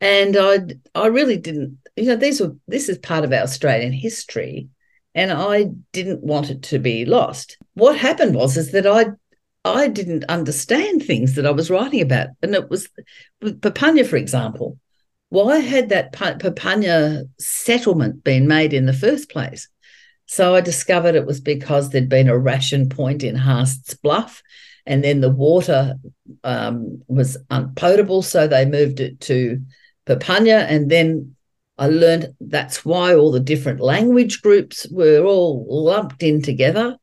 And 0.00 0.36
I 0.36 0.58
I 0.94 1.06
really 1.06 1.36
didn't, 1.36 1.78
you 1.96 2.06
know, 2.06 2.16
these 2.16 2.40
were 2.40 2.56
this 2.66 2.88
is 2.88 2.98
part 2.98 3.24
of 3.24 3.32
our 3.32 3.42
Australian 3.42 3.92
history 3.92 4.68
and 5.16 5.32
I 5.32 5.70
didn't 5.92 6.22
want 6.22 6.50
it 6.50 6.62
to 6.64 6.78
be 6.78 7.06
lost. 7.06 7.56
What 7.72 7.96
happened 7.96 8.36
was 8.36 8.56
is 8.56 8.72
that 8.72 8.86
I 8.86 9.06
I 9.64 9.88
didn't 9.88 10.24
understand 10.28 11.02
things 11.02 11.34
that 11.34 11.46
I 11.46 11.50
was 11.50 11.70
writing 11.70 12.02
about, 12.02 12.28
and 12.40 12.54
it 12.54 12.70
was 12.70 12.88
Papunya, 13.42 14.06
for 14.06 14.16
example. 14.16 14.78
Why 15.28 15.58
had 15.58 15.88
that 15.88 16.12
Papunya 16.12 17.28
settlement 17.38 18.22
been 18.22 18.46
made 18.46 18.72
in 18.72 18.86
the 18.86 18.92
first 18.92 19.28
place? 19.28 19.68
So 20.26 20.54
I 20.54 20.60
discovered 20.60 21.14
it 21.14 21.26
was 21.26 21.40
because 21.40 21.90
there'd 21.90 22.08
been 22.08 22.28
a 22.28 22.38
ration 22.38 22.88
point 22.88 23.22
in 23.22 23.36
Haast's 23.36 23.94
Bluff, 23.94 24.42
and 24.84 25.02
then 25.02 25.20
the 25.20 25.30
water 25.30 25.94
um, 26.44 27.02
was 27.08 27.36
unpotable, 27.50 28.22
so 28.22 28.46
they 28.46 28.64
moved 28.64 29.00
it 29.00 29.20
to 29.22 29.60
Papunya, 30.06 30.64
and 30.68 30.90
then 30.90 31.36
I 31.78 31.88
learned 31.88 32.34
that's 32.40 32.84
why 32.84 33.14
all 33.14 33.30
the 33.30 33.40
different 33.40 33.80
language 33.80 34.42
groups 34.42 34.86
were 34.90 35.22
all 35.24 35.66
lumped 35.68 36.22
in 36.22 36.40
together. 36.40 36.96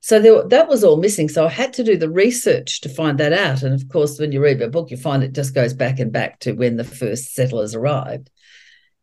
So 0.00 0.18
there, 0.18 0.42
that 0.48 0.68
was 0.68 0.82
all 0.82 0.96
missing. 0.96 1.28
So 1.28 1.44
I 1.44 1.50
had 1.50 1.74
to 1.74 1.84
do 1.84 1.96
the 1.96 2.10
research 2.10 2.80
to 2.80 2.88
find 2.88 3.18
that 3.18 3.34
out. 3.34 3.62
And 3.62 3.74
of 3.74 3.88
course, 3.88 4.18
when 4.18 4.32
you 4.32 4.42
read 4.42 4.60
a 4.62 4.68
book, 4.68 4.90
you 4.90 4.96
find 4.96 5.22
it 5.22 5.34
just 5.34 5.54
goes 5.54 5.74
back 5.74 5.98
and 5.98 6.10
back 6.10 6.40
to 6.40 6.52
when 6.52 6.76
the 6.76 6.84
first 6.84 7.34
settlers 7.34 7.74
arrived. 7.74 8.30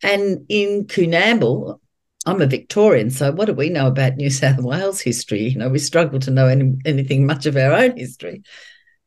And 0.02 0.46
in 0.50 0.86
Coonamble, 0.86 1.80
I'm 2.26 2.42
a 2.42 2.48
Victorian, 2.48 3.10
so 3.10 3.32
what 3.32 3.46
do 3.46 3.54
we 3.54 3.70
know 3.70 3.88
about 3.88 4.18
New 4.18 4.30
South 4.32 4.60
Wales 4.60 5.00
history? 5.00 5.48
You 5.48 5.58
know, 5.58 5.70
we 5.70 5.80
struggle 5.80 6.20
to 6.20 6.32
know 6.32 6.48
any, 6.48 6.76
anything 6.86 7.26
much 7.26 7.46
of 7.46 7.56
our 7.56 7.72
own 7.72 7.96
history. 7.96 8.44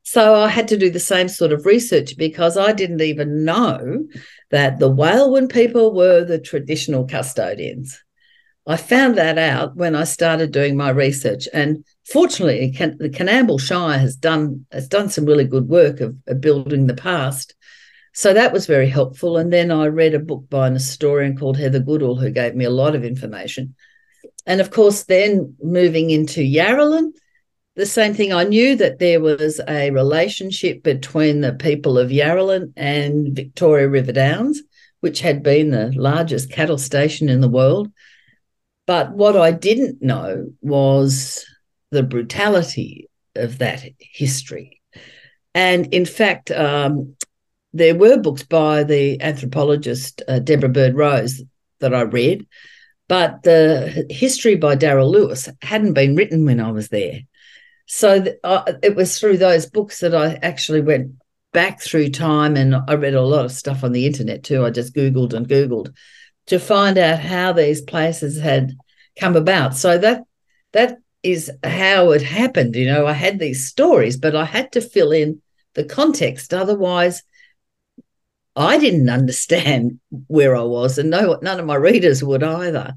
So 0.03 0.35
I 0.35 0.49
had 0.49 0.69
to 0.69 0.79
do 0.79 0.91
the 0.91 0.99
same 0.99 1.29
sort 1.29 1.53
of 1.53 1.67
research 1.67 2.17
because 2.17 2.57
I 2.57 2.73
didn't 2.73 3.03
even 3.03 3.45
know 3.45 4.07
that 4.51 4.79
the 4.79 4.91
Wailwan 4.91 5.53
people 5.53 5.95
were 5.95 6.25
the 6.25 6.39
traditional 6.39 7.07
custodians. 7.07 8.03
I 8.71 8.77
found 8.77 9.19
that 9.19 9.37
out 9.37 9.75
when 9.75 9.97
I 9.97 10.05
started 10.05 10.53
doing 10.53 10.77
my 10.77 10.91
research, 10.91 11.49
and 11.53 11.85
fortunately, 12.07 12.71
the 12.71 13.11
Coonamble 13.11 13.61
Shire 13.61 13.99
has 13.99 14.15
done 14.15 14.65
has 14.71 14.87
done 14.87 15.09
some 15.09 15.25
really 15.25 15.45
good 15.45 15.69
work 15.69 15.99
of, 16.01 16.15
of 16.29 16.41
building 16.41 16.87
the 16.87 16.95
past. 16.95 17.55
So 18.13 18.33
that 18.33 18.53
was 18.53 18.67
very 18.67 18.89
helpful. 18.89 19.39
And 19.39 19.53
then 19.53 19.73
I 19.73 19.87
read 19.87 20.15
a 20.15 20.21
book 20.21 20.49
by 20.49 20.69
an 20.69 20.75
historian 20.75 21.37
called 21.37 21.57
Heather 21.57 21.81
Goodall, 21.81 22.15
who 22.15 22.31
gave 22.31 22.55
me 22.55 22.65
a 22.65 22.71
lot 22.71 22.95
of 22.95 23.05
information. 23.05 23.75
And 24.47 24.61
of 24.61 24.71
course, 24.71 25.03
then 25.03 25.57
moving 25.61 26.11
into 26.11 26.41
Yarralin, 26.41 27.11
the 27.75 27.87
same 27.87 28.15
thing. 28.15 28.33
I 28.33 28.45
knew 28.45 28.77
that 28.77 29.01
there 29.01 29.21
was 29.21 29.61
a 29.67 29.91
relationship 29.91 30.85
between 30.85 31.41
the 31.41 31.55
people 31.55 31.99
of 31.99 32.11
Yarralin 32.11 32.73
and 32.77 33.35
Victoria 33.35 33.89
River 33.89 34.13
Downs, 34.13 34.63
which 35.01 35.23
had 35.23 35.43
been 35.43 35.71
the 35.71 35.91
largest 35.97 36.53
cattle 36.53 36.79
station 36.79 37.29
in 37.29 37.41
the 37.41 37.49
world. 37.49 37.91
But 38.91 39.13
what 39.13 39.37
I 39.37 39.53
didn't 39.53 40.03
know 40.03 40.51
was 40.63 41.47
the 41.93 42.03
brutality 42.03 43.09
of 43.37 43.59
that 43.59 43.85
history. 44.01 44.83
And 45.55 45.95
in 45.95 46.05
fact, 46.05 46.51
um, 46.51 47.15
there 47.73 47.95
were 47.95 48.19
books 48.19 48.43
by 48.43 48.83
the 48.83 49.23
anthropologist 49.23 50.23
uh, 50.27 50.41
Deborah 50.41 50.71
Bird 50.71 50.97
Rose 50.97 51.41
that 51.79 51.95
I 51.95 52.01
read, 52.01 52.49
but 53.09 53.45
the 53.45 54.09
history 54.11 54.57
by 54.57 54.75
Darrell 54.75 55.13
Lewis 55.13 55.49
hadn't 55.63 55.93
been 55.93 56.17
written 56.17 56.45
when 56.45 56.59
I 56.59 56.73
was 56.73 56.89
there. 56.89 57.21
So 57.87 58.21
th- 58.21 58.39
uh, 58.43 58.73
it 58.83 58.97
was 58.97 59.21
through 59.21 59.37
those 59.37 59.67
books 59.67 60.01
that 60.01 60.17
I 60.17 60.35
actually 60.43 60.81
went 60.81 61.13
back 61.53 61.81
through 61.81 62.09
time 62.09 62.57
and 62.57 62.75
I 62.75 62.95
read 62.95 63.15
a 63.15 63.23
lot 63.23 63.45
of 63.45 63.53
stuff 63.53 63.85
on 63.85 63.93
the 63.93 64.07
internet 64.07 64.43
too. 64.43 64.65
I 64.65 64.71
just 64.71 64.97
Googled 64.97 65.33
and 65.33 65.47
Googled 65.47 65.95
to 66.47 66.59
find 66.59 66.99
out 66.99 67.21
how 67.21 67.53
these 67.53 67.81
places 67.81 68.41
had 68.41 68.77
come 69.19 69.37
about. 69.37 69.75
So 69.77 69.99
that 69.99 70.23
that 70.73 70.99
is 71.23 71.51
how 71.63 72.13
it 72.13 72.23
happened. 72.23 72.77
You 72.77 72.87
know, 72.87 73.07
I 73.07 73.13
had 73.13 73.39
these 73.39 73.67
stories, 73.67 74.17
but 74.17 74.35
I 74.35 74.45
had 74.45 74.73
to 74.73 74.81
fill 74.81 75.13
in 75.13 75.43
the 75.75 75.85
context. 75.85 76.55
Otherwise, 76.55 77.23
I 78.57 78.79
didn't 78.79 79.11
understand 79.11 80.01
where 80.27 80.57
I 80.57 80.63
was, 80.63 80.99
and 80.99 81.11
no, 81.11 81.39
none 81.43 81.61
of 81.61 81.67
my 81.67 81.77
readers 81.77 82.25
would 82.25 82.43
either 82.43 82.95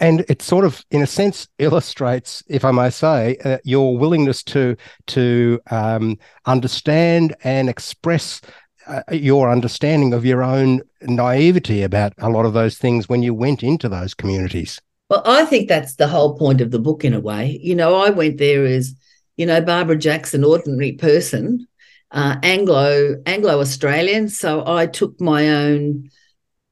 and 0.00 0.24
it 0.28 0.42
sort 0.42 0.64
of, 0.64 0.84
in 0.90 1.02
a 1.02 1.06
sense, 1.06 1.48
illustrates, 1.58 2.42
if 2.48 2.64
I 2.64 2.70
may 2.70 2.90
say, 2.90 3.36
uh, 3.44 3.58
your 3.64 3.98
willingness 3.98 4.42
to 4.44 4.76
to 5.08 5.60
um, 5.70 6.18
understand 6.46 7.34
and 7.44 7.68
express 7.68 8.40
uh, 8.86 9.02
your 9.12 9.50
understanding 9.50 10.12
of 10.12 10.24
your 10.24 10.42
own 10.42 10.80
naivety 11.02 11.82
about 11.82 12.12
a 12.18 12.30
lot 12.30 12.46
of 12.46 12.52
those 12.52 12.78
things 12.78 13.08
when 13.08 13.22
you 13.22 13.34
went 13.34 13.62
into 13.62 13.88
those 13.88 14.14
communities. 14.14 14.80
Well, 15.08 15.22
I 15.24 15.44
think 15.44 15.68
that's 15.68 15.96
the 15.96 16.08
whole 16.08 16.36
point 16.36 16.60
of 16.60 16.70
the 16.70 16.78
book, 16.78 17.04
in 17.04 17.14
a 17.14 17.20
way. 17.20 17.60
You 17.62 17.74
know, 17.74 17.96
I 17.96 18.10
went 18.10 18.38
there 18.38 18.64
as, 18.66 18.94
you 19.36 19.46
know, 19.46 19.60
Barbara 19.60 19.96
Jackson, 19.96 20.42
ordinary 20.42 20.92
person, 20.92 21.66
uh, 22.10 22.36
Anglo 22.42 23.16
Anglo 23.26 23.60
Australian. 23.60 24.28
So 24.28 24.64
I 24.66 24.86
took 24.86 25.20
my 25.20 25.48
own 25.48 26.10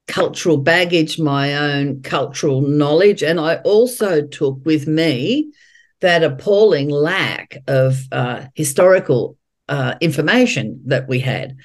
cultural 0.09 0.57
baggage, 0.57 1.19
my 1.19 1.55
own 1.55 2.03
cultural 2.03 2.61
knowledge. 2.61 3.23
And 3.23 3.39
I 3.39 3.57
also 3.57 4.27
took 4.27 4.65
with 4.65 4.87
me 4.87 5.53
that 6.01 6.23
appalling 6.23 6.91
lack 6.91 7.59
of 7.67 8.01
uh, 8.13 8.47
historical 8.55 9.39
uh, 9.69 9.95
information 10.01 10.83
that 10.87 11.09
we 11.09 11.21
had. 11.21 11.57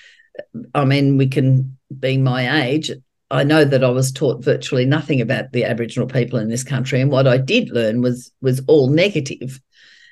I 0.73 0.85
mean, 0.85 1.17
we 1.17 1.27
can, 1.27 1.77
being 1.99 2.23
my 2.23 2.63
age, 2.65 2.91
I 3.31 3.43
know 3.43 3.63
that 3.63 3.83
I 3.83 3.89
was 3.89 4.11
taught 4.11 4.43
virtually 4.43 4.85
nothing 4.85 5.21
about 5.21 5.51
the 5.51 5.65
Aboriginal 5.65 6.07
people 6.07 6.39
in 6.39 6.49
this 6.49 6.63
country, 6.63 6.99
and 6.99 7.11
what 7.11 7.27
I 7.27 7.37
did 7.37 7.69
learn 7.69 8.01
was 8.01 8.31
was 8.41 8.61
all 8.67 8.89
negative. 8.89 9.59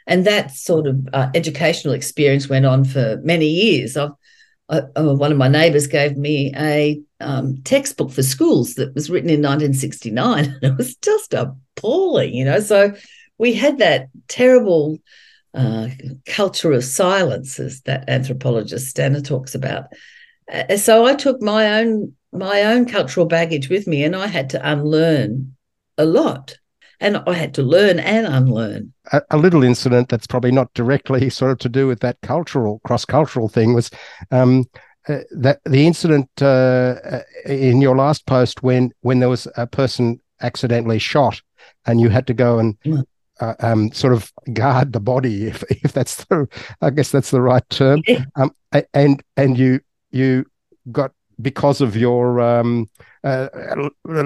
And 0.06 0.26
that 0.26 0.52
sort 0.52 0.88
of 0.88 1.08
uh, 1.12 1.30
educational 1.34 1.94
experience 1.94 2.48
went 2.48 2.66
on 2.66 2.86
for 2.86 3.20
many 3.24 3.48
years. 3.48 3.98
I've 3.98 4.12
uh, 4.70 4.82
one 4.96 5.32
of 5.32 5.38
my 5.38 5.48
neighbours 5.48 5.88
gave 5.88 6.18
me 6.18 6.52
a 6.56 7.02
um, 7.22 7.62
textbook 7.64 8.12
for 8.12 8.24
schools 8.24 8.76
that 8.76 8.94
was 8.94 9.10
written 9.10 9.30
in 9.30 9.42
1969, 9.42 10.46
and 10.62 10.64
it 10.64 10.78
was 10.78 10.96
just 10.98 11.34
appalling, 11.34 12.34
you 12.34 12.46
know. 12.46 12.60
So 12.60 12.94
we 13.38 13.54
had 13.54 13.78
that 13.78 14.10
terrible 14.28 15.00
uh, 15.54 15.88
culture 16.26 16.74
of 16.74 16.84
silence, 16.84 17.60
as 17.60 17.82
that 17.82 18.10
anthropologist 18.10 18.88
Stanner 18.88 19.22
talks 19.22 19.56
about. 19.56 19.86
Uh, 20.52 20.78
so 20.78 21.06
I 21.06 21.16
took 21.16 21.42
my 21.42 21.80
own 21.80 22.14
my 22.32 22.64
own 22.64 22.86
cultural 22.86 23.26
baggage 23.26 23.70
with 23.70 23.88
me, 23.88 24.04
and 24.04 24.16
I 24.16 24.28
had 24.28 24.50
to 24.52 24.72
unlearn 24.72 25.56
a 25.98 26.06
lot 26.06 26.58
and 27.00 27.18
I 27.28 27.34
had 27.34 27.54
to 27.56 27.64
learn 27.64 28.00
and 28.00 28.26
unlearn. 28.26 28.94
A, 29.12 29.22
a, 29.32 29.38
little 29.38 29.64
incident 29.64 30.10
that's 30.10 30.28
probably 30.28 30.52
not 30.52 30.74
directly 30.74 31.30
sort 31.30 31.52
of 31.52 31.60
to 31.60 31.70
do 31.70 31.88
with 31.88 32.00
that 32.02 32.18
cultural 32.22 32.80
cross 32.84 33.06
cultural 33.06 33.48
thing 33.48 33.74
was 33.74 33.90
um, 34.32 34.66
uh, 35.08 35.20
that 35.32 35.60
the 35.66 35.86
incident 35.86 36.30
uh, 36.42 36.96
uh, 37.04 37.22
in 37.46 37.82
your 37.82 37.96
last 37.96 38.26
post 38.26 38.64
when 38.64 38.92
when 39.02 39.20
there 39.20 39.30
was 39.30 39.48
a 39.56 39.68
person 39.68 40.20
accidentally 40.42 41.00
shot 41.00 41.42
and 41.86 42.02
you 42.02 42.10
had 42.10 42.28
to 42.28 42.34
go 42.34 42.60
and 42.60 42.80
mm. 42.82 43.04
uh, 43.40 43.56
um, 43.60 43.92
sort 43.92 44.14
of 44.14 44.32
guard 44.54 44.94
the 44.94 45.00
body 45.00 45.48
if 45.48 45.64
if 45.84 45.94
that's 45.94 46.26
the 46.26 46.48
I 46.82 46.90
guess 46.90 47.12
that's 47.12 47.32
the 47.32 47.42
right 47.42 47.68
term 47.70 48.02
um, 48.36 48.52
and 48.94 49.24
and 49.38 49.58
you 49.58 49.80
you 50.18 50.46
got 50.92 51.12
because 51.42 51.82
of 51.82 51.96
your 51.96 52.42
um, 52.42 52.90
uh, 53.24 53.48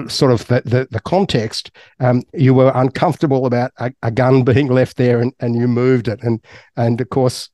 sort 0.08 0.32
of 0.32 0.46
the, 0.46 0.62
the, 0.64 0.88
the 0.90 1.00
context, 1.00 1.70
um, 2.00 2.22
you 2.32 2.54
were 2.54 2.72
uncomfortable 2.74 3.46
about 3.46 3.70
a, 3.78 3.92
a, 4.02 4.10
gun 4.10 4.44
being 4.44 4.68
left 4.68 4.96
there 4.96 5.20
and, 5.20 5.32
and 5.40 5.56
you 5.56 5.68
moved 5.68 6.08
it. 6.08 6.22
And, 6.22 6.40
and 6.76 7.00
of 7.00 7.10
course, 7.10 7.50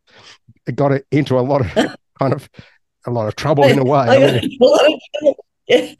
it 0.66 0.76
got 0.76 0.92
it 0.92 1.06
into 1.10 1.38
a 1.38 1.40
lot 1.40 1.62
of 1.62 1.96
kind 2.18 2.32
of 2.32 2.48
a 3.06 3.10
lot 3.10 3.28
of 3.28 3.36
trouble 3.36 3.64
in 3.64 3.78
a 3.78 3.84
way. 3.84 3.98
I 4.08 4.40
mean, 5.22 5.34
yeah. 5.66 5.92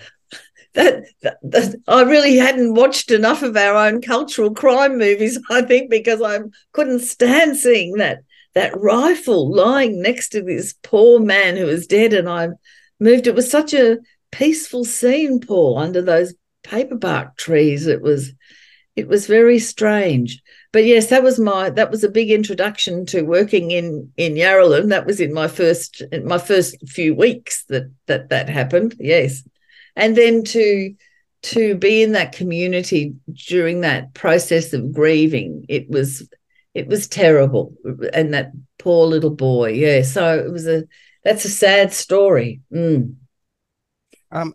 That, 0.75 1.07
that, 1.23 1.39
that, 1.43 1.75
I 1.89 2.03
really 2.03 2.37
hadn't 2.37 2.75
watched 2.75 3.11
enough 3.11 3.43
of 3.43 3.57
our 3.57 3.75
own 3.75 4.01
cultural 4.01 4.55
crime 4.55 4.99
movies, 4.99 5.41
I 5.51 5.63
think, 5.63 5.91
because 5.91 6.23
I 6.23 6.39
couldn't 6.73 7.01
stand 7.01 7.57
seeing 7.57 7.95
that 7.95 8.19
that 8.59 8.77
rifle 8.77 9.55
lying 9.55 10.03
next 10.03 10.31
to 10.31 10.43
this 10.43 10.75
poor 10.83 11.21
man 11.21 11.57
who 11.57 11.67
was 11.67 11.87
dead. 11.87 12.13
And 12.13 12.29
I 12.29 12.49
moved. 12.99 13.29
It 13.29 13.37
was 13.37 13.49
such 13.49 13.73
a 13.73 13.99
peaceful 14.33 14.85
scene, 14.85 15.39
Paul, 15.39 15.79
under 15.79 16.03
those 16.03 16.35
paperbark 16.65 17.37
trees. 17.37 17.87
It 17.87 18.03
was 18.03 18.33
it 18.97 19.07
was 19.07 19.29
very 19.29 19.61
strange. 19.61 20.43
But 20.73 20.85
yes, 20.85 21.07
that 21.11 21.23
was 21.23 21.39
my 21.39 21.71
that 21.71 21.93
was 21.93 22.03
a 22.03 22.11
big 22.11 22.33
introduction 22.33 23.07
to 23.07 23.23
working 23.23 23.71
in 23.71 24.13
in 24.17 24.35
Yarralin. 24.35 24.89
That 24.89 25.07
was 25.07 25.21
in 25.21 25.33
my 25.33 25.47
first 25.47 26.03
in 26.11 26.27
my 26.27 26.39
first 26.39 26.77
few 26.89 27.15
weeks 27.15 27.65
that 27.69 27.93
that 28.07 28.31
that 28.31 28.49
happened. 28.49 28.97
Yes, 28.99 29.45
and 29.95 30.17
then 30.17 30.43
to 30.45 30.95
to 31.43 31.77
be 31.77 32.03
in 32.03 32.11
that 32.13 32.33
community 32.33 33.15
during 33.47 33.83
that 33.83 34.15
process 34.15 34.73
of 34.73 34.93
grieving, 34.93 35.65
it 35.69 35.89
was 35.89 36.29
it 36.79 36.89
was 36.89 37.09
terrible. 37.09 37.75
And 38.13 38.33
that 38.35 38.53
poor 38.79 39.07
little 39.07 39.31
boy, 39.31 39.71
yeah. 39.73 40.03
So 40.03 40.39
it 40.39 40.51
was 40.51 40.67
a 40.67 40.85
that's 41.25 41.45
a 41.45 41.51
sad 41.51 41.93
story. 41.93 42.61
Mm. 42.73 43.17
Um, 44.31 44.55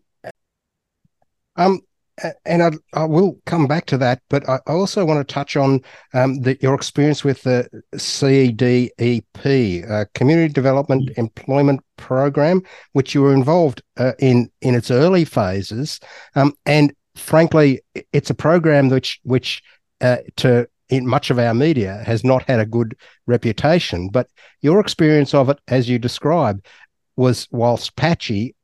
um, 1.56 1.82
and 2.46 2.63
I, 2.63 2.72
I, 2.94 3.06
will 3.06 3.39
come 3.46 3.68
back 3.68 3.86
to 3.88 3.98
that, 3.98 4.22
but 4.30 4.48
I 4.48 4.60
also 4.68 5.03
want 5.03 5.27
to 5.27 5.34
touch 5.34 5.56
on 5.56 5.82
um, 6.13 6.42
the, 6.42 6.58
your 6.62 6.75
experience 6.75 7.24
with 7.24 7.42
the 7.42 7.68
CDEP, 7.96 9.89
uh, 9.89 10.06
Community 10.13 10.53
Development 10.53 11.10
mm. 11.10 11.18
Employment 11.18 11.82
Program, 11.98 12.62
which 12.94 13.15
you 13.15 13.24
were 13.24 13.34
involved 13.34 13.82
uh, 13.98 14.13
in 14.20 14.50
in 14.62 14.75
its 14.75 14.92
early 14.92 15.25
phases. 15.25 16.00
Um, 16.36 16.53
and 16.65 16.94
frankly, 17.15 17.82
it's 18.12 18.30
a 18.30 18.36
program 18.36 18.89
which 18.89 19.20
which 19.24 19.63
uh, 20.01 20.18
to 20.38 20.68
in 20.94 21.08
much 21.08 21.32
of 21.32 21.40
our 21.40 21.56
media 21.56 22.04
has 22.06 22.24
not 22.24 22.44
had 22.44 22.60
a 22.60 22.68
good 22.68 22.96
reputation. 23.26 24.10
But 24.10 24.28
your 24.62 24.80
experience 24.80 25.34
of 25.34 25.50
it, 25.50 25.60
as 25.68 25.90
you 25.90 25.98
describe, 25.98 26.64
was 27.16 27.48
whilst 27.52 27.96
patchy, 27.96 28.56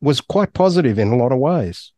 was 0.00 0.20
quite 0.20 0.52
positive 0.54 0.98
in 0.98 1.08
a 1.08 1.16
lot 1.16 1.30
of 1.30 1.38
ways. 1.38 1.92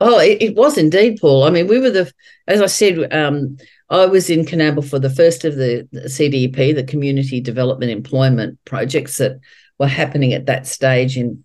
Oh, 0.00 0.18
it, 0.18 0.40
it, 0.40 0.54
was 0.54 0.78
indeed, 0.78 1.18
Paul. 1.20 1.44
I 1.44 1.50
mean, 1.50 1.66
we 1.66 1.78
were 1.78 1.90
the, 1.90 2.10
as 2.46 2.62
I 2.62 2.66
said, 2.66 3.12
um, 3.12 3.58
I 3.90 4.06
was 4.06 4.30
in 4.30 4.44
Coonamble 4.44 4.88
for 4.88 4.98
the 4.98 5.10
first 5.10 5.44
of 5.44 5.56
the, 5.56 5.86
CDEP, 5.92 6.74
the 6.74 6.84
Community 6.84 7.40
Development 7.40 7.90
Employment 7.90 8.58
projects 8.64 9.18
that 9.18 9.40
were 9.78 9.88
happening 9.88 10.32
at 10.32 10.46
that 10.46 10.66
stage 10.66 11.16
in 11.16 11.44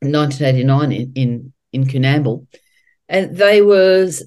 1989 0.00 0.92
in 0.92 1.12
in, 1.14 1.52
in 1.72 2.46
and 3.08 3.36
they 3.36 3.60
was 3.60 4.24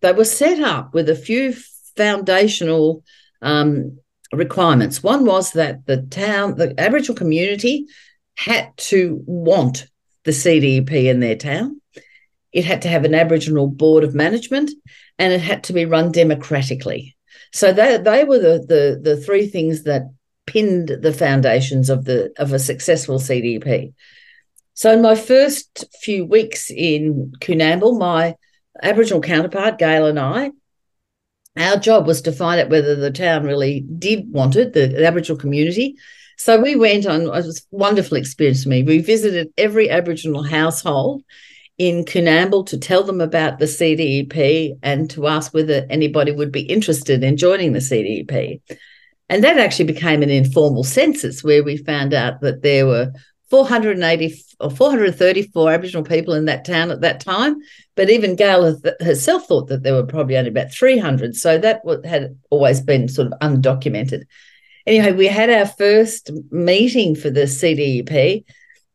they 0.00 0.12
were 0.12 0.24
set 0.24 0.60
up 0.60 0.94
with 0.94 1.08
a 1.08 1.14
few 1.14 1.54
foundational 1.96 3.04
um, 3.40 3.98
requirements. 4.32 5.02
One 5.02 5.24
was 5.24 5.52
that 5.52 5.86
the 5.86 6.02
town, 6.02 6.56
the 6.56 6.74
Aboriginal 6.78 7.16
community, 7.16 7.86
had 8.36 8.76
to 8.76 9.22
want 9.26 9.86
the 10.24 10.30
CDEP 10.30 10.90
in 10.90 11.20
their 11.20 11.36
town 11.36 11.80
it 12.52 12.64
had 12.64 12.82
to 12.82 12.88
have 12.88 13.04
an 13.04 13.14
Aboriginal 13.14 13.66
board 13.66 14.04
of 14.04 14.14
management, 14.14 14.70
and 15.18 15.32
it 15.32 15.40
had 15.40 15.64
to 15.64 15.72
be 15.72 15.84
run 15.84 16.12
democratically. 16.12 17.16
So 17.52 17.72
they, 17.72 17.96
they 17.98 18.24
were 18.24 18.38
the, 18.38 18.64
the, 18.66 19.00
the 19.02 19.16
three 19.16 19.46
things 19.46 19.84
that 19.84 20.02
pinned 20.46 20.88
the 20.88 21.12
foundations 21.12 21.88
of 21.88 22.04
the 22.04 22.32
of 22.36 22.52
a 22.52 22.58
successful 22.58 23.18
CDEP. 23.18 23.94
So 24.74 24.92
in 24.92 25.02
my 25.02 25.14
first 25.14 25.84
few 26.02 26.24
weeks 26.24 26.70
in 26.70 27.32
Coonamble, 27.40 27.98
my 27.98 28.36
Aboriginal 28.82 29.22
counterpart, 29.22 29.78
Gail 29.78 30.06
and 30.06 30.18
I, 30.18 30.50
our 31.56 31.76
job 31.76 32.06
was 32.06 32.22
to 32.22 32.32
find 32.32 32.60
out 32.60 32.70
whether 32.70 32.96
the 32.96 33.10
town 33.10 33.44
really 33.44 33.80
did 33.80 34.30
want 34.32 34.56
it, 34.56 34.72
the, 34.72 34.86
the 34.86 35.06
Aboriginal 35.06 35.38
community. 35.38 35.96
So 36.38 36.60
we 36.60 36.76
went 36.76 37.06
on, 37.06 37.22
it 37.22 37.28
was 37.28 37.58
a 37.58 37.76
wonderful 37.76 38.16
experience 38.16 38.62
for 38.62 38.70
me. 38.70 38.82
We 38.82 39.00
visited 39.00 39.52
every 39.58 39.90
Aboriginal 39.90 40.42
household 40.42 41.22
in 41.78 42.04
Coonamble 42.04 42.66
to 42.66 42.78
tell 42.78 43.02
them 43.02 43.20
about 43.20 43.58
the 43.58 43.66
CDEP 43.66 44.78
and 44.82 45.10
to 45.10 45.26
ask 45.26 45.52
whether 45.52 45.86
anybody 45.90 46.32
would 46.32 46.52
be 46.52 46.62
interested 46.62 47.22
in 47.22 47.36
joining 47.36 47.72
the 47.72 47.80
CDEP. 47.80 48.60
And 49.28 49.44
that 49.44 49.58
actually 49.58 49.86
became 49.86 50.22
an 50.22 50.30
informal 50.30 50.84
census 50.84 51.44
where 51.44 51.62
we 51.62 51.76
found 51.76 52.12
out 52.12 52.40
that 52.40 52.62
there 52.62 52.86
were 52.86 53.12
480 53.52 54.42
or 54.60 54.70
434 54.70 55.72
Aboriginal 55.72 56.02
people 56.02 56.32
in 56.32 56.46
that 56.46 56.64
town 56.64 56.90
at 56.90 57.02
that 57.02 57.20
time. 57.20 57.56
But 57.96 58.08
even 58.08 58.34
Gail 58.34 58.80
herself 58.98 59.46
thought 59.46 59.68
that 59.68 59.82
there 59.82 59.92
were 59.92 60.06
probably 60.06 60.38
only 60.38 60.48
about 60.48 60.72
300. 60.72 61.36
So 61.36 61.58
that 61.58 61.82
had 62.06 62.34
always 62.48 62.80
been 62.80 63.08
sort 63.08 63.30
of 63.30 63.38
undocumented. 63.40 64.22
Anyway, 64.86 65.12
we 65.12 65.26
had 65.26 65.50
our 65.50 65.66
first 65.66 66.30
meeting 66.50 67.14
for 67.14 67.28
the 67.28 67.42
CDEP 67.42 68.42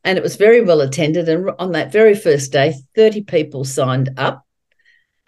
and 0.04 0.18
it 0.18 0.24
was 0.24 0.38
very 0.38 0.62
well 0.62 0.82
attended. 0.82 1.30
And 1.30 1.52
on 1.60 1.74
that 1.74 1.92
very 1.92 2.16
first 2.16 2.52
day, 2.52 2.74
30 2.96 3.26
people 3.26 3.64
signed 3.64 4.10
up. 4.18 4.44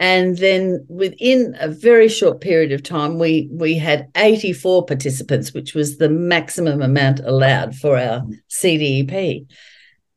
And 0.00 0.38
then 0.38 0.86
within 0.88 1.54
a 1.60 1.68
very 1.68 2.08
short 2.08 2.40
period 2.40 2.72
of 2.72 2.82
time, 2.82 3.18
we 3.18 3.50
we 3.52 3.76
had 3.76 4.08
84 4.16 4.86
participants, 4.86 5.52
which 5.52 5.74
was 5.74 5.98
the 5.98 6.08
maximum 6.08 6.80
amount 6.80 7.20
allowed 7.20 7.76
for 7.76 7.98
our 7.98 8.22
CDEP. 8.48 9.46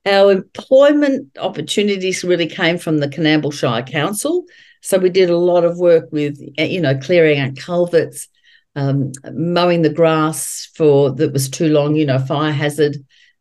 Our 0.06 0.32
employment 0.32 1.38
opportunities 1.38 2.24
really 2.24 2.48
came 2.48 2.78
from 2.78 3.00
the 3.00 3.10
Coonamble 3.10 3.54
Shire 3.54 3.84
Council. 3.84 4.46
So 4.82 4.98
we 4.98 5.10
did 5.10 5.30
a 5.30 5.38
lot 5.38 5.66
of 5.66 5.78
work 5.78 6.08
with, 6.14 6.40
you 6.58 6.80
know, 6.80 6.98
clearing 6.98 7.40
out 7.40 7.58
culverts, 7.58 8.30
um, 8.78 9.12
mowing 9.34 9.82
the 9.82 9.90
grass 9.90 10.70
for 10.76 11.12
that 11.12 11.34
was 11.34 11.50
too 11.50 11.68
long, 11.68 11.96
you 11.96 12.06
know, 12.06 12.20
fire 12.20 12.54
hazard. 12.54 12.98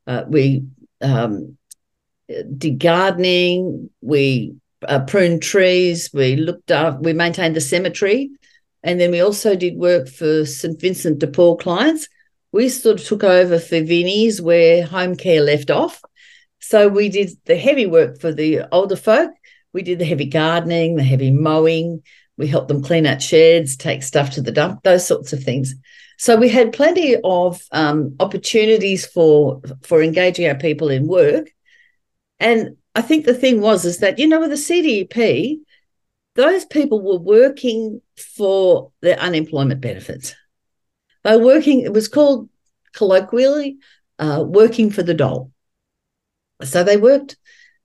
Uh, 0.08 0.24
we 0.26 0.64
um, 1.00 1.56
did 2.58 2.80
gardening. 2.80 3.90
We 4.00 4.56
uh, 4.86 5.04
pruned 5.04 5.42
trees. 5.42 6.10
We 6.12 6.36
looked 6.36 6.70
up. 6.70 7.00
We 7.00 7.12
maintained 7.12 7.56
the 7.56 7.60
cemetery, 7.60 8.30
and 8.82 9.00
then 9.00 9.10
we 9.10 9.20
also 9.20 9.54
did 9.54 9.76
work 9.76 10.08
for 10.08 10.44
St 10.44 10.80
Vincent 10.80 11.18
de 11.18 11.26
Paul 11.26 11.56
clients. 11.56 12.08
We 12.52 12.68
sort 12.68 13.00
of 13.00 13.06
took 13.06 13.24
over 13.24 13.58
for 13.58 13.80
Vinnie's 13.80 14.40
where 14.40 14.84
home 14.84 15.16
care 15.16 15.40
left 15.40 15.70
off. 15.70 16.02
So 16.60 16.88
we 16.88 17.08
did 17.08 17.30
the 17.46 17.56
heavy 17.56 17.86
work 17.86 18.20
for 18.20 18.32
the 18.32 18.62
older 18.72 18.96
folk. 18.96 19.30
We 19.72 19.82
did 19.82 19.98
the 19.98 20.04
heavy 20.04 20.26
gardening, 20.26 20.96
the 20.96 21.02
heavy 21.02 21.30
mowing. 21.30 22.02
We 22.36 22.46
helped 22.46 22.68
them 22.68 22.82
clean 22.82 23.06
out 23.06 23.22
sheds, 23.22 23.76
take 23.76 24.02
stuff 24.02 24.30
to 24.32 24.42
the 24.42 24.52
dump, 24.52 24.82
those 24.82 25.06
sorts 25.06 25.32
of 25.32 25.42
things. 25.42 25.74
So 26.18 26.36
we 26.36 26.48
had 26.48 26.72
plenty 26.72 27.16
of 27.24 27.62
um, 27.72 28.16
opportunities 28.20 29.06
for 29.06 29.60
for 29.82 30.02
engaging 30.02 30.46
our 30.46 30.54
people 30.54 30.88
in 30.88 31.08
work, 31.08 31.50
and 32.38 32.76
I 32.94 33.02
think 33.02 33.24
the 33.24 33.34
thing 33.34 33.60
was 33.60 33.84
is 33.84 33.98
that 33.98 34.18
you 34.18 34.26
know 34.26 34.40
with 34.40 34.50
the 34.50 34.56
CDEP, 34.56 35.60
those 36.34 36.64
people 36.64 37.00
were 37.00 37.18
working 37.18 38.00
for 38.16 38.92
their 39.00 39.18
unemployment 39.18 39.80
benefits. 39.80 40.34
They 41.24 41.36
were 41.36 41.44
working. 41.44 41.80
It 41.80 41.92
was 41.92 42.08
called 42.08 42.48
colloquially 42.94 43.78
uh, 44.18 44.44
working 44.46 44.90
for 44.90 45.02
the 45.02 45.14
dole. 45.14 45.52
So 46.62 46.84
they 46.84 46.96
worked 46.96 47.36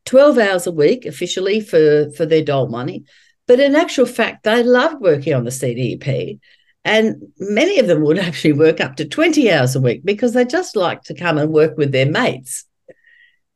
twelve 0.05 0.37
hours 0.37 0.67
a 0.67 0.71
week 0.71 1.05
officially 1.05 1.61
for 1.61 2.11
for 2.11 2.25
their 2.25 2.43
dole 2.43 2.67
money, 2.67 3.05
but 3.47 3.59
in 3.59 3.75
actual 3.75 4.05
fact, 4.05 4.43
they 4.43 4.63
loved 4.63 5.01
working 5.01 5.33
on 5.33 5.45
the 5.45 5.51
CDEP 5.51 6.39
and 6.87 7.21
many 7.37 7.79
of 7.79 7.87
them 7.87 8.01
would 8.01 8.17
actually 8.27 8.53
work 8.53 8.79
up 8.79 8.95
to 8.95 9.05
20 9.05 9.51
hours 9.51 9.75
a 9.75 9.81
week 9.81 10.01
because 10.05 10.33
they 10.33 10.45
just 10.45 10.75
like 10.75 11.03
to 11.03 11.13
come 11.13 11.37
and 11.37 11.51
work 11.51 11.77
with 11.77 11.91
their 11.91 12.09
mates. 12.09 12.65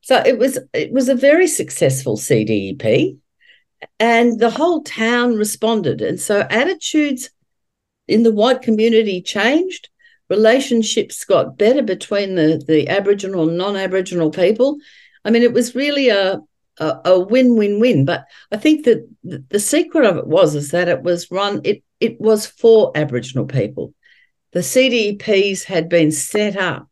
So 0.02 0.22
it 0.24 0.38
was 0.38 0.58
it 0.72 0.92
was 0.92 1.08
a 1.08 1.14
very 1.14 1.46
successful 1.46 2.16
CDEP 2.16 3.18
and 3.98 4.38
the 4.38 4.50
whole 4.50 4.82
town 4.82 5.36
responded. 5.36 6.02
And 6.02 6.20
so 6.20 6.40
attitudes 6.50 7.30
in 8.08 8.22
the 8.22 8.32
white 8.32 8.62
community 8.62 9.22
changed. 9.22 9.88
Relationships 10.28 11.24
got 11.24 11.58
better 11.58 11.82
between 11.82 12.34
the, 12.34 12.62
the 12.66 12.88
Aboriginal 12.88 13.48
and 13.48 13.58
non-Aboriginal 13.58 14.30
people. 14.30 14.78
I 15.24 15.30
mean, 15.30 15.42
it 15.42 15.52
was 15.52 15.74
really 15.74 16.08
a, 16.08 16.40
a, 16.78 17.00
a 17.04 17.20
win-win-win. 17.20 18.04
But 18.04 18.24
I 18.50 18.56
think 18.56 18.84
that 18.84 19.08
the 19.22 19.60
secret 19.60 20.04
of 20.04 20.16
it 20.16 20.26
was 20.26 20.54
is 20.54 20.70
that 20.70 20.88
it 20.88 21.02
was 21.02 21.30
run, 21.30 21.60
it 21.64 21.82
it 22.00 22.20
was 22.20 22.46
for 22.46 22.90
Aboriginal 22.96 23.46
people. 23.46 23.94
The 24.52 24.60
CDEPs 24.60 25.64
had 25.64 25.88
been 25.88 26.10
set 26.10 26.56
up 26.56 26.91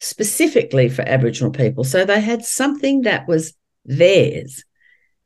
specifically 0.00 0.88
for 0.88 1.02
Aboriginal 1.02 1.52
people. 1.52 1.84
So 1.84 2.04
they 2.04 2.20
had 2.20 2.44
something 2.44 3.02
that 3.02 3.28
was 3.28 3.54
theirs. 3.84 4.64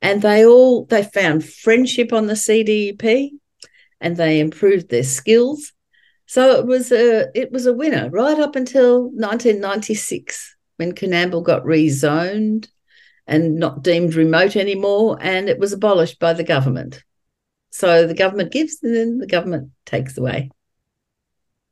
And 0.01 0.21
they 0.21 0.45
all 0.45 0.85
they 0.85 1.03
found 1.03 1.43
friendship 1.43 2.13
on 2.13 2.27
the 2.27 2.33
CDEP 2.33 3.31
and 3.99 4.17
they 4.17 4.39
improved 4.39 4.89
their 4.89 5.03
skills. 5.03 5.73
So 6.27 6.59
it 6.59 6.65
was 6.65 6.91
a 6.91 7.27
it 7.33 7.51
was 7.51 7.65
a 7.65 7.73
winner 7.73 8.09
right 8.09 8.39
up 8.39 8.55
until 8.55 9.03
1996 9.03 10.55
when 10.77 10.93
Coonamble 10.93 11.43
got 11.43 11.63
rezoned 11.63 12.67
and 13.25 13.55
not 13.55 13.81
deemed 13.81 14.13
remote 14.13 14.55
anymore 14.55 15.17
and 15.21 15.49
it 15.49 15.57
was 15.57 15.73
abolished 15.73 16.19
by 16.19 16.33
the 16.33 16.43
government. 16.43 17.03
So 17.71 18.05
the 18.05 18.13
government 18.13 18.51
gives 18.51 18.77
and 18.83 18.95
then 18.95 19.17
the 19.17 19.27
government 19.27 19.71
takes 19.85 20.17
away. 20.17 20.51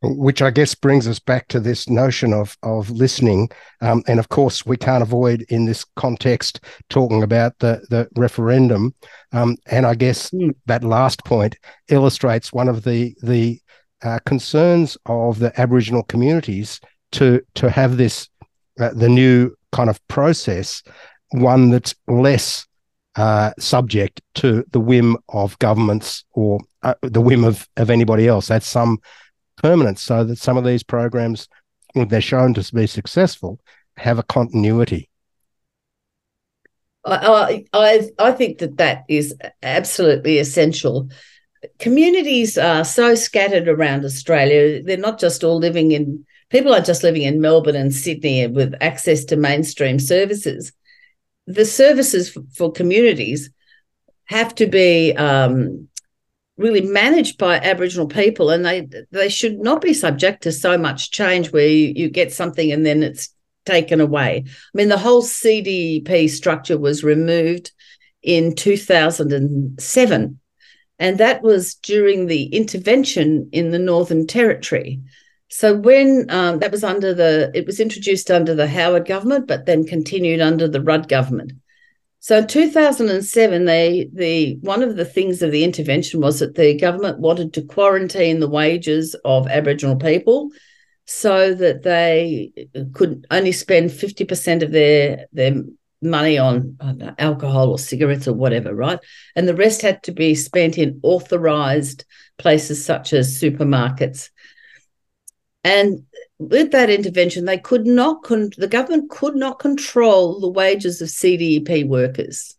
Which 0.03 0.41
I 0.41 0.51
guess 0.51 0.75
brings 0.75 1.07
us 1.07 1.19
back 1.19 1.47
to 1.49 1.59
this 1.59 1.89
notion 1.89 2.33
of 2.33 2.57
of 2.63 2.89
listening. 2.89 3.49
Um, 3.81 4.03
and 4.07 4.19
of 4.19 4.29
course, 4.29 4.65
we 4.65 4.77
can't 4.77 5.03
avoid 5.03 5.45
in 5.49 5.65
this 5.65 5.85
context 5.95 6.59
talking 6.89 7.23
about 7.23 7.57
the 7.59 7.85
the 7.89 8.07
referendum. 8.15 8.93
Um, 9.31 9.57
and 9.67 9.85
I 9.85 9.95
guess 9.95 10.29
mm. 10.31 10.53
that 10.65 10.83
last 10.83 11.23
point 11.25 11.55
illustrates 11.89 12.51
one 12.51 12.69
of 12.69 12.83
the 12.83 13.15
the 13.23 13.59
uh, 14.03 14.19
concerns 14.25 14.97
of 15.05 15.39
the 15.39 15.59
Aboriginal 15.59 16.03
communities 16.03 16.81
to 17.13 17.41
to 17.55 17.69
have 17.69 17.97
this 17.97 18.27
uh, 18.79 18.91
the 18.93 19.09
new 19.09 19.55
kind 19.71 19.89
of 19.89 20.05
process, 20.07 20.83
one 21.31 21.69
that's 21.69 21.95
less 22.07 22.67
uh, 23.15 23.51
subject 23.59 24.21
to 24.35 24.65
the 24.71 24.79
whim 24.79 25.17
of 25.29 25.57
governments 25.59 26.23
or 26.33 26.59
uh, 26.81 26.95
the 27.01 27.21
whim 27.21 27.43
of, 27.43 27.67
of 27.77 27.89
anybody 27.89 28.27
else. 28.27 28.47
That's 28.47 28.67
some 28.67 28.99
permanent 29.63 29.97
so 29.97 30.23
that 30.25 30.37
some 30.37 30.57
of 30.57 30.65
these 30.65 30.83
programs, 30.83 31.47
when 31.93 32.09
they're 32.09 32.21
shown 32.21 32.53
to 32.53 32.75
be 32.75 32.85
successful, 32.85 33.59
have 33.97 34.19
a 34.19 34.23
continuity. 34.23 35.09
I, 37.05 37.65
I, 37.73 38.09
I 38.19 38.31
think 38.31 38.59
that 38.59 38.77
that 38.77 39.03
is 39.07 39.33
absolutely 39.61 40.37
essential. 40.39 41.09
Communities 41.79 42.57
are 42.57 42.83
so 42.83 43.15
scattered 43.15 43.67
around 43.67 44.05
Australia. 44.05 44.83
They're 44.83 44.97
not 44.97 45.19
just 45.19 45.43
all 45.43 45.57
living 45.57 45.91
in, 45.91 46.25
people 46.49 46.73
aren't 46.73 46.85
just 46.85 47.03
living 47.03 47.23
in 47.23 47.41
Melbourne 47.41 47.75
and 47.75 47.93
Sydney 47.93 48.47
with 48.47 48.73
access 48.81 49.25
to 49.25 49.35
mainstream 49.35 49.99
services. 49.99 50.71
The 51.47 51.65
services 51.65 52.37
for 52.53 52.71
communities 52.71 53.49
have 54.25 54.55
to 54.55 54.67
be 54.67 55.13
um, 55.13 55.87
really 56.57 56.81
managed 56.81 57.37
by 57.37 57.57
Aboriginal 57.57 58.07
people, 58.07 58.49
and 58.49 58.65
they 58.65 58.87
they 59.11 59.29
should 59.29 59.59
not 59.59 59.81
be 59.81 59.93
subject 59.93 60.43
to 60.43 60.51
so 60.51 60.77
much 60.77 61.11
change 61.11 61.51
where 61.51 61.67
you, 61.67 61.93
you 61.95 62.09
get 62.09 62.31
something 62.31 62.71
and 62.71 62.85
then 62.85 63.03
it's 63.03 63.29
taken 63.65 64.01
away. 64.01 64.43
I 64.45 64.51
mean, 64.73 64.89
the 64.89 64.97
whole 64.97 65.23
CDP 65.23 66.29
structure 66.29 66.77
was 66.77 67.03
removed 67.03 67.71
in 68.21 68.55
2007, 68.55 70.39
and 70.99 71.17
that 71.17 71.41
was 71.41 71.75
during 71.75 72.27
the 72.27 72.45
intervention 72.45 73.49
in 73.51 73.71
the 73.71 73.79
Northern 73.79 74.27
Territory. 74.27 75.01
So 75.49 75.75
when 75.75 76.25
um, 76.29 76.59
that 76.59 76.71
was 76.71 76.83
under 76.83 77.13
the, 77.13 77.51
it 77.53 77.67
was 77.67 77.79
introduced 77.79 78.31
under 78.31 78.55
the 78.55 78.67
Howard 78.67 79.05
government, 79.05 79.47
but 79.47 79.67
then 79.67 79.85
continued 79.85 80.41
under 80.41 80.67
the 80.67 80.81
Rudd 80.81 81.07
government. 81.07 81.53
So 82.23 82.37
in 82.37 82.47
2007, 82.47 83.65
they 83.65 84.09
the 84.13 84.55
one 84.61 84.81
of 84.81 84.95
the 84.95 85.03
things 85.03 85.41
of 85.41 85.51
the 85.51 85.65
intervention 85.65 86.21
was 86.21 86.39
that 86.39 86.55
the 86.55 86.73
government 86.73 87.19
wanted 87.19 87.51
to 87.53 87.63
quarantine 87.63 88.39
the 88.39 88.47
wages 88.47 89.13
of 89.25 89.45
Aboriginal 89.49 89.97
people 89.97 90.49
so 91.03 91.53
that 91.53 91.83
they 91.83 92.53
could 92.93 93.27
only 93.29 93.51
spend 93.51 93.89
50% 93.89 94.63
of 94.63 94.71
their 94.71 95.25
their 95.33 95.63
money 96.01 96.37
on 96.37 96.77
know, 96.81 97.13
alcohol 97.19 97.71
or 97.71 97.77
cigarettes 97.77 98.25
or 98.25 98.33
whatever, 98.33 98.73
right? 98.73 98.99
And 99.35 99.45
the 99.45 99.53
rest 99.53 99.81
had 99.81 100.01
to 100.03 100.13
be 100.13 100.33
spent 100.33 100.77
in 100.77 101.01
authorized 101.03 102.05
places 102.37 102.85
such 102.85 103.11
as 103.11 103.37
supermarkets. 103.37 104.29
And 105.65 106.05
with 106.39 106.71
that 106.71 106.89
intervention, 106.89 107.45
they 107.45 107.57
could 107.57 107.85
not, 107.85 108.23
con- 108.23 108.51
the 108.57 108.67
government 108.67 109.09
could 109.09 109.35
not 109.35 109.59
control 109.59 110.39
the 110.39 110.49
wages 110.49 111.01
of 111.01 111.09
CDEP 111.09 111.87
workers 111.87 112.55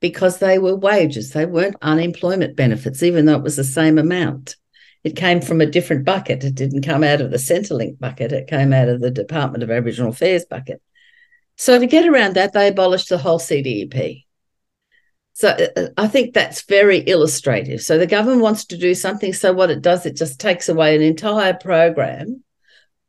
because 0.00 0.38
they 0.38 0.58
were 0.58 0.76
wages. 0.76 1.32
They 1.32 1.46
weren't 1.46 1.76
unemployment 1.82 2.56
benefits, 2.56 3.02
even 3.02 3.24
though 3.24 3.36
it 3.36 3.42
was 3.42 3.56
the 3.56 3.64
same 3.64 3.98
amount. 3.98 4.56
It 5.04 5.16
came 5.16 5.40
from 5.40 5.60
a 5.60 5.66
different 5.66 6.04
bucket. 6.04 6.44
It 6.44 6.54
didn't 6.54 6.82
come 6.82 7.04
out 7.04 7.20
of 7.20 7.30
the 7.30 7.36
Centrelink 7.36 7.98
bucket. 7.98 8.32
It 8.32 8.48
came 8.48 8.72
out 8.72 8.88
of 8.88 9.00
the 9.00 9.10
Department 9.10 9.62
of 9.62 9.70
Aboriginal 9.70 10.10
Affairs 10.10 10.44
bucket. 10.44 10.82
So 11.56 11.78
to 11.78 11.86
get 11.86 12.06
around 12.06 12.34
that, 12.34 12.52
they 12.52 12.68
abolished 12.68 13.08
the 13.08 13.18
whole 13.18 13.38
CDEP. 13.38 14.24
So 15.32 15.50
uh, 15.50 15.66
uh, 15.76 15.88
I 15.96 16.08
think 16.08 16.34
that's 16.34 16.62
very 16.62 16.98
illustrative. 17.08 17.80
So 17.80 17.96
the 17.96 18.08
government 18.08 18.42
wants 18.42 18.66
to 18.66 18.76
do 18.76 18.94
something. 18.94 19.32
So 19.32 19.52
what 19.52 19.70
it 19.70 19.82
does, 19.82 20.04
it 20.04 20.16
just 20.16 20.40
takes 20.40 20.68
away 20.68 20.96
an 20.96 21.02
entire 21.02 21.54
program 21.54 22.42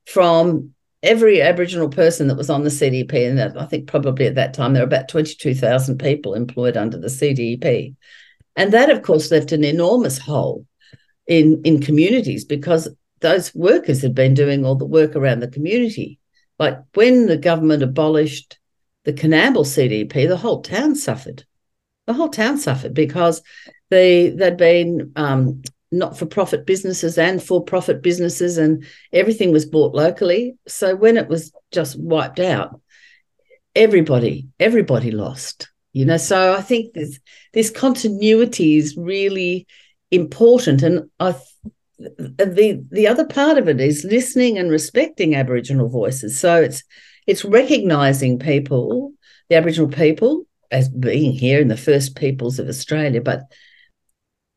from 0.10 0.74
every 1.02 1.41
Aboriginal 1.41 1.89
person 1.89 2.28
that 2.28 2.38
was 2.38 2.50
on 2.50 2.63
the 2.63 2.69
CDP, 2.69 3.30
and 3.30 3.58
I 3.58 3.65
think 3.65 3.88
probably 3.88 4.28
at 4.28 4.36
that 4.36 4.54
time 4.54 4.74
there 4.74 4.84
were 4.84 4.88
about 4.88 5.08
22,000 5.08 5.98
people 5.98 6.34
employed 6.34 6.76
under 6.76 6.98
the 6.98 7.08
CDP. 7.08 7.95
And 8.56 8.74
that, 8.74 8.89
of 8.89 9.04
course, 9.04 9.32
left 9.32 9.52
an 9.52 9.63
enormous 9.63 10.17
hole 10.17 10.65
in, 11.28 11.62
in 11.63 11.82
communities 11.82 12.43
because 12.43 12.89
those 13.22 13.54
workers 13.54 14.02
had 14.02 14.15
been 14.15 14.34
doing 14.34 14.65
all 14.65 14.76
the 14.76 14.86
work 14.86 15.15
around 15.15 15.39
the 15.39 15.48
community. 15.48 16.19
Like 16.58 16.78
when 16.93 17.28
the 17.28 17.38
government 17.38 17.84
abolished 17.84 18.58
the 19.06 19.13
Coonamble 19.13 19.65
CDP, 19.65 20.28
the 20.28 20.38
whole 20.38 20.62
town 20.62 20.95
suffered. 20.95 21.45
The 22.08 22.13
whole 22.13 22.30
town 22.30 22.58
suffered 22.58 22.93
because 22.93 23.41
they 23.89 24.30
they'd 24.30 24.58
been 24.58 25.12
um, 25.15 25.62
not 25.91 26.17
for 26.17 26.25
profit 26.25 26.65
businesses 26.65 27.17
and 27.17 27.41
for 27.41 27.63
profit 27.63 28.02
businesses, 28.02 28.58
and 28.58 28.86
everything 29.12 29.52
was 29.52 29.65
bought 29.65 29.95
locally. 29.95 30.56
So 30.67 30.95
when 30.95 31.17
it 31.17 31.28
was 31.28 31.52
just 31.71 31.99
wiped 31.99 32.39
out, 32.39 32.80
everybody, 33.75 34.47
everybody 34.60 35.12
lost. 35.12 35.69
You 35.91 36.06
know, 36.06 36.17
so 36.17 36.54
I 36.54 36.62
think 36.62 36.93
this 36.93 37.19
this 37.54 37.71
continuity 37.71 38.75
is 38.75 38.95
really 38.95 39.65
important, 40.12 40.84
and 40.84 41.10
I 41.19 41.36
the 41.97 42.86
the 42.91 43.08
other 43.08 43.25
part 43.25 43.58
of 43.58 43.67
it 43.67 43.82
is 43.82 44.04
listening 44.04 44.58
and 44.58 44.69
respecting 44.69 45.36
Aboriginal 45.36 45.89
voices. 45.89 46.39
So 46.39 46.62
it's 46.62 46.84
it's 47.25 47.43
recognizing 47.43 48.38
people, 48.38 49.13
the 49.49 49.56
Aboriginal 49.56 49.89
people, 49.89 50.45
as 50.71 50.89
being 50.89 51.32
here 51.32 51.60
in 51.60 51.67
the 51.67 51.78
first 51.78 52.15
peoples 52.15 52.60
of 52.60 52.67
Australia, 52.67 53.21
but 53.21 53.41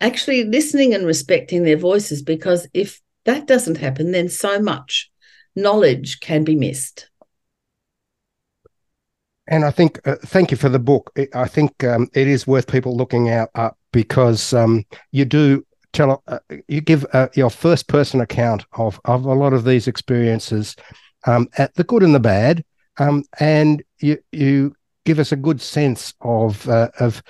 actually 0.03 0.45
listening 0.45 0.95
and 0.95 1.07
respecting 1.07 1.63
their 1.63 1.77
voices 1.77 2.23
because 2.23 2.69
if 2.75 3.01
that 3.25 3.47
doesn't 3.47 3.79
happen, 3.79 4.11
then 4.11 4.29
so 4.29 4.59
much 4.59 5.11
knowledge 5.55 6.21
can 6.21 6.45
be 6.45 6.57
missed. 6.57 7.09
And 9.49 9.65
I 9.65 9.71
think, 9.71 10.01
uh, 10.07 10.17
thank 10.27 10.51
you 10.51 10.57
for 10.57 10.69
the 10.69 10.79
book. 10.79 11.13
I 11.35 11.49
think 11.49 11.85
um, 11.85 12.09
it 12.15 12.29
is 12.29 12.47
worth 12.47 12.67
people 12.67 12.97
looking 12.97 13.31
out 13.31 13.51
up 13.55 13.77
because 13.93 14.53
um, 14.53 14.85
you 15.11 15.25
do 15.25 15.65
tell, 15.93 16.23
uh, 16.29 16.39
you 16.69 16.81
give 16.81 17.05
uh, 17.13 17.29
your 17.35 17.51
first 17.51 17.89
person 17.89 18.21
account 18.21 18.65
of, 18.73 19.01
of 19.05 19.25
a 19.25 19.35
lot 19.35 19.53
of 19.53 19.65
these 19.65 19.89
experiences, 19.89 20.77
um, 21.27 21.49
at 21.59 21.75
the 21.75 21.85
good 21.85 22.03
and 22.03 22.15
the 22.15 22.21
bad, 22.21 22.65
um, 22.99 23.25
and 23.41 23.83
you 24.01 24.19
you 24.33 24.75
give 25.05 25.19
us 25.19 25.33
a 25.33 25.37
good 25.37 25.61
sense 25.61 26.15
of 26.21 26.69
uh, 26.69 26.89
of 27.01 27.23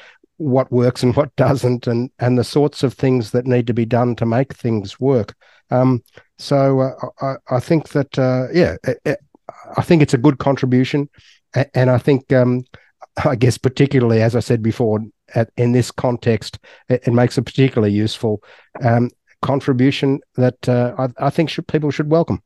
what 0.43 0.71
works 0.73 1.03
and 1.03 1.15
what 1.17 1.35
doesn't, 1.37 1.87
and 1.87 2.11
and 2.19 2.39
the 2.39 2.45
sorts 2.45 2.83
of 2.83 2.95
things 2.95 3.31
that 3.31 3.47
need 3.47 3.67
to 3.67 3.75
be 3.75 3.85
done 3.85 4.17
to 4.17 4.27
make 4.27 4.55
things 4.55 4.99
work. 5.01 5.35
Um, 5.71 6.03
so 6.39 6.81
uh, 6.81 6.95
I, 7.21 7.57
I, 7.57 7.61
think 7.61 7.91
that 7.91 8.19
uh, 8.19 8.49
yeah, 8.53 8.77
it, 8.85 8.99
it, 9.05 9.19
I 9.77 9.83
think 9.83 10.03
it's 10.03 10.15
a 10.15 10.19
good 10.19 10.39
contribution, 10.39 11.09
and 11.75 11.91
I 11.91 11.99
think 11.99 12.33
um, 12.33 12.65
I 13.25 13.37
guess 13.37 13.59
particularly 13.59 14.23
as 14.23 14.37
I 14.37 14.41
said 14.41 14.63
before, 14.63 15.01
at, 15.35 15.51
in 15.57 15.73
this 15.73 15.91
context, 15.91 16.59
it, 16.89 17.07
it, 17.07 17.13
makes 17.13 17.39
a 17.39 17.43
particularly 17.43 17.95
useful 17.95 18.43
um, 18.83 19.11
contribution 19.41 20.21
that 20.35 20.69
uh, 20.69 20.95
I, 20.99 21.27
I, 21.27 21.31
think 21.31 21.51
should, 21.51 21.67
people 21.69 21.91
should 21.91 22.11
welcome. 22.11 22.43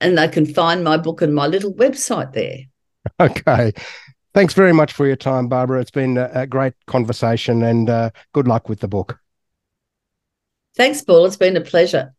and 0.02 0.18
they 0.18 0.28
can 0.28 0.46
find 0.46 0.84
my 0.84 0.98
book 0.98 1.22
and 1.22 1.34
my 1.34 1.48
little 1.48 1.74
website 1.74 2.34
there. 2.34 2.58
Okay. 3.20 3.72
Thanks 4.36 4.54
very 4.54 4.74
much 4.74 4.94
for 4.94 5.08
your 5.08 5.16
time, 5.16 5.48
Barbara. 5.48 5.82
It's 5.82 5.90
been 5.90 6.18
a, 6.18 6.46
great 6.46 6.74
conversation 6.86 7.64
and 7.64 7.90
uh, 7.90 8.12
good 8.34 8.48
luck 8.48 8.70
with 8.70 8.82
the 8.82 8.88
book. 8.88 9.18
Thanks, 10.76 11.02
Paul. 11.02 11.26
It's 11.26 11.38
been 11.38 11.58
a 11.58 11.62
pleasure 11.62 12.14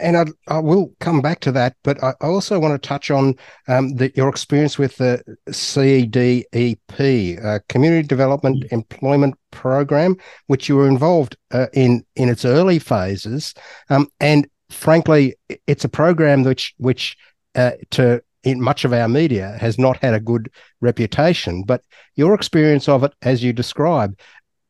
and 0.00 0.16
I, 0.16 0.24
I, 0.48 0.58
will 0.58 0.92
come 1.00 1.20
back 1.20 1.40
to 1.40 1.52
that, 1.52 1.76
but 1.82 2.02
I 2.02 2.14
also 2.20 2.58
want 2.58 2.80
to 2.80 2.88
touch 2.88 3.10
on 3.10 3.34
um, 3.68 3.94
the, 3.96 4.12
your 4.14 4.28
experience 4.28 4.78
with 4.78 4.96
the 4.96 5.22
CDEP, 5.48 7.44
uh, 7.44 7.58
Community 7.68 8.06
Development 8.06 8.62
mm. 8.64 8.72
Employment 8.72 9.34
Program, 9.50 10.16
which 10.46 10.68
you 10.68 10.76
were 10.76 10.88
involved 10.88 11.36
uh, 11.52 11.66
in 11.72 12.04
in 12.16 12.28
its 12.28 12.44
early 12.44 12.78
phases. 12.78 13.54
Um, 13.90 14.08
and 14.20 14.48
frankly, 14.70 15.34
it's 15.66 15.84
a 15.84 15.88
program 15.88 16.42
which 16.42 16.74
which 16.78 17.16
uh, 17.54 17.72
to 17.90 18.22
in 18.42 18.60
much 18.60 18.84
of 18.84 18.92
our 18.92 19.08
media 19.08 19.56
has 19.60 19.78
not 19.78 19.96
had 19.98 20.14
a 20.14 20.20
good 20.20 20.50
reputation. 20.80 21.64
But 21.64 21.82
your 22.14 22.34
experience 22.34 22.88
of 22.88 23.02
it, 23.02 23.12
as 23.22 23.42
you 23.42 23.52
describe, 23.52 24.18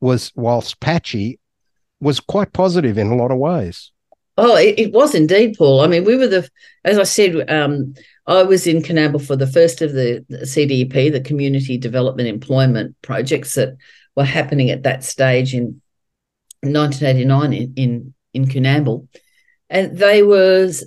was 0.00 0.32
whilst 0.34 0.80
patchy, 0.80 1.38
was 2.00 2.20
quite 2.20 2.52
positive 2.52 2.98
in 2.98 3.08
a 3.08 3.16
lot 3.16 3.30
of 3.30 3.38
ways. 3.38 3.92
Oh, 4.38 4.56
it, 4.56 4.78
it 4.78 4.92
was 4.92 5.14
indeed, 5.14 5.56
Paul. 5.56 5.80
I 5.80 5.86
mean, 5.86 6.04
we 6.04 6.16
were 6.16 6.26
the, 6.26 6.48
as 6.84 6.98
I 6.98 7.04
said, 7.04 7.50
um, 7.50 7.94
I 8.26 8.42
was 8.42 8.66
in 8.66 8.82
Coonamble 8.82 9.26
for 9.26 9.36
the 9.36 9.46
first 9.46 9.80
of 9.80 9.92
the, 9.92 10.24
CDEP, 10.30 11.12
the 11.12 11.20
Community 11.20 11.78
Development 11.78 12.28
Employment 12.28 12.96
projects 13.02 13.54
that 13.54 13.76
were 14.14 14.24
happening 14.24 14.70
at 14.70 14.82
that 14.82 15.04
stage 15.04 15.54
in 15.54 15.80
1989 16.62 17.52
in 17.52 17.74
in, 17.76 18.14
in 18.34 19.00
and 19.70 19.98
they 19.98 20.22
was 20.22 20.84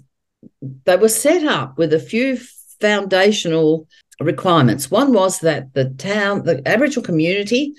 they 0.85 0.95
were 0.95 1.09
set 1.09 1.43
up 1.43 1.77
with 1.77 1.93
a 1.93 1.99
few 1.99 2.37
foundational 2.79 3.87
requirements. 4.19 4.91
One 4.91 5.13
was 5.13 5.39
that 5.39 5.73
the 5.73 5.89
town, 5.89 6.43
the 6.43 6.61
Aboriginal 6.67 7.05
community, 7.05 7.73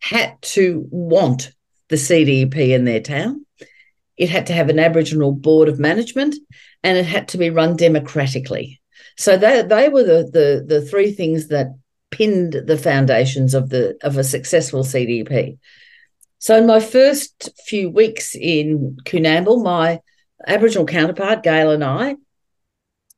had 0.00 0.40
to 0.42 0.86
want 0.90 1.52
the 1.88 1.96
CDEP 1.96 2.56
in 2.56 2.84
their 2.84 3.00
town. 3.00 3.45
It 4.16 4.30
had 4.30 4.46
to 4.46 4.52
have 4.52 4.68
an 4.68 4.78
Aboriginal 4.78 5.32
board 5.32 5.68
of 5.68 5.78
management, 5.78 6.36
and 6.82 6.96
it 6.96 7.06
had 7.06 7.28
to 7.28 7.38
be 7.38 7.50
run 7.50 7.76
democratically. 7.76 8.80
So 9.16 9.36
they, 9.36 9.62
they 9.62 9.88
were 9.88 10.04
the, 10.04 10.30
the 10.32 10.64
the 10.66 10.82
three 10.82 11.12
things 11.12 11.48
that 11.48 11.68
pinned 12.10 12.52
the 12.52 12.78
foundations 12.78 13.54
of 13.54 13.70
the 13.70 13.96
of 14.02 14.16
a 14.16 14.24
successful 14.24 14.82
CDP. 14.82 15.58
So 16.38 16.56
in 16.56 16.66
my 16.66 16.80
first 16.80 17.50
few 17.66 17.90
weeks 17.90 18.34
in 18.34 18.98
Coonamble, 19.04 19.62
my 19.62 20.00
Aboriginal 20.46 20.86
counterpart, 20.86 21.42
Gail 21.42 21.70
and 21.70 21.82
I, 21.82 22.16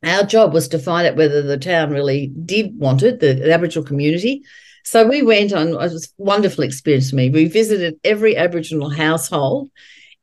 our 0.05 0.23
job 0.23 0.53
was 0.53 0.69
to 0.69 0.79
find 0.79 1.07
out 1.07 1.17
whether 1.17 1.43
the 1.43 1.59
town 1.59 1.91
really 1.91 2.29
did 2.29 2.79
want 2.79 3.03
it, 3.03 3.21
the, 3.21 3.35
the 3.35 3.53
Aboriginal 3.53 3.85
community. 3.85 4.43
So 4.85 5.07
we 5.07 5.23
went 5.23 5.53
on, 5.53 5.69
it 5.69 5.77
was 5.77 6.07
a 6.07 6.23
wonderful 6.23 6.65
experience 6.65 7.11
for 7.11 7.17
me. 7.17 7.29
We 7.29 7.47
visited 7.47 7.99
every 8.05 8.37
Aboriginal 8.37 8.89
household 8.89 9.71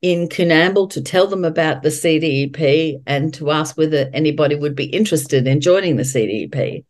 in 0.01 0.27
Coonamble 0.29 0.89
to 0.91 1.01
tell 1.01 1.27
them 1.27 1.45
about 1.45 1.81
the 1.81 1.89
CDEP 1.89 3.01
and 3.07 3.33
to 3.33 3.51
ask 3.51 3.77
whether 3.77 4.09
anybody 4.13 4.55
would 4.55 4.75
be 4.75 4.85
interested 4.85 5.47
in 5.47 5.61
joining 5.61 5.95
the 5.95 6.03
CDEP. 6.03 6.83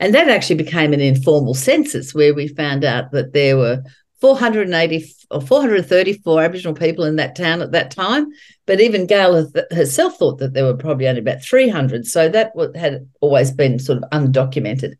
And 0.00 0.14
that 0.14 0.28
actually 0.28 0.56
became 0.56 0.92
an 0.92 1.00
informal 1.00 1.54
census 1.54 2.14
where 2.14 2.34
we 2.34 2.48
found 2.48 2.84
out 2.84 3.12
that 3.12 3.32
there 3.32 3.56
were 3.56 3.82
480 4.20 5.14
or 5.30 5.40
434 5.40 6.42
Aboriginal 6.42 6.74
people 6.74 7.04
in 7.04 7.16
that 7.16 7.34
town 7.36 7.62
at 7.62 7.72
that 7.72 7.90
time. 7.90 8.28
But 8.66 8.80
even 8.80 9.06
Gail 9.06 9.50
herself 9.70 10.16
thought 10.16 10.38
that 10.38 10.54
there 10.54 10.64
were 10.64 10.76
probably 10.76 11.08
only 11.08 11.20
about 11.20 11.42
300. 11.42 12.06
So 12.06 12.28
that 12.28 12.52
had 12.74 13.08
always 13.20 13.50
been 13.50 13.78
sort 13.78 14.02
of 14.02 14.10
undocumented. 14.10 14.94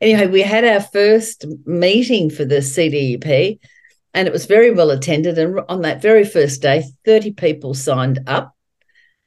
Anyway, 0.00 0.26
we 0.26 0.42
had 0.42 0.64
our 0.64 0.80
first 0.80 1.44
meeting 1.64 2.30
for 2.30 2.44
the 2.44 2.56
CDEP 2.56 3.58
and 4.16 4.26
it 4.26 4.32
was 4.32 4.46
very 4.46 4.70
well 4.70 4.90
attended. 4.90 5.38
And 5.38 5.60
on 5.68 5.82
that 5.82 6.00
very 6.00 6.24
first 6.24 6.62
day, 6.62 6.84
30 7.04 7.32
people 7.32 7.74
signed 7.74 8.20
up. 8.26 8.56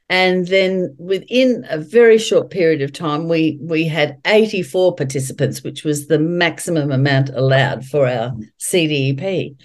And 0.09 0.47
then 0.47 0.95
within 0.97 1.63
a 1.69 1.77
very 1.77 2.17
short 2.17 2.49
period 2.49 2.81
of 2.81 2.91
time, 2.91 3.29
we 3.29 3.59
we 3.61 3.85
had 3.85 4.17
84 4.25 4.95
participants, 4.95 5.63
which 5.63 5.83
was 5.83 6.07
the 6.07 6.17
maximum 6.17 6.91
amount 6.91 7.29
allowed 7.29 7.85
for 7.85 8.07
our 8.07 8.33
CDEP. 8.59 9.55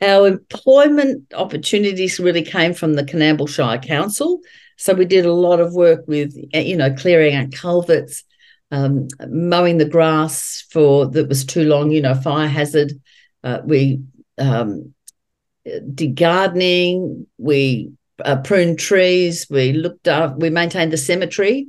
Our 0.00 0.26
employment 0.26 1.32
opportunities 1.32 2.18
really 2.18 2.42
came 2.42 2.74
from 2.74 2.94
the 2.94 3.04
Coonamble 3.04 3.48
Shire 3.48 3.78
Council. 3.78 4.40
So 4.76 4.92
we 4.92 5.04
did 5.04 5.24
a 5.24 5.32
lot 5.32 5.60
of 5.60 5.72
work 5.72 6.02
with, 6.08 6.34
you 6.52 6.76
know, 6.76 6.92
clearing 6.94 7.36
out 7.36 7.52
culverts, 7.52 8.24
um, 8.72 9.06
mowing 9.28 9.78
the 9.78 9.88
grass 9.88 10.64
for 10.72 11.06
that 11.06 11.28
was 11.28 11.44
too 11.44 11.62
long, 11.62 11.92
you 11.92 12.02
know, 12.02 12.16
fire 12.16 12.48
hazard. 12.48 12.92
Uh, 13.44 13.60
we 13.64 14.00
um, 14.38 14.94
did 15.94 16.16
gardening. 16.16 17.26
We 17.38 17.92
uh, 18.24 18.36
pruned 18.36 18.78
trees. 18.78 19.46
We 19.50 19.72
looked 19.72 20.08
up. 20.08 20.38
We 20.38 20.50
maintained 20.50 20.92
the 20.92 20.96
cemetery, 20.96 21.68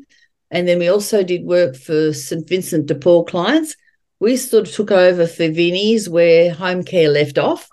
and 0.52 0.68
then 0.68 0.80
we 0.80 0.88
also 0.88 1.24
did 1.24 1.44
work 1.44 1.76
for 1.76 2.14
St 2.14 2.48
Vincent 2.48 2.88
de 2.88 2.96
Paul 2.96 3.26
clients. 3.26 3.76
We 4.20 4.36
sort 4.36 4.68
of 4.68 4.74
took 4.74 4.92
over 4.92 5.28
for 5.28 5.50
Vinnie's 5.50 6.10
where 6.10 6.54
home 6.54 6.84
care 6.84 7.10
left 7.10 7.38
off. 7.38 7.70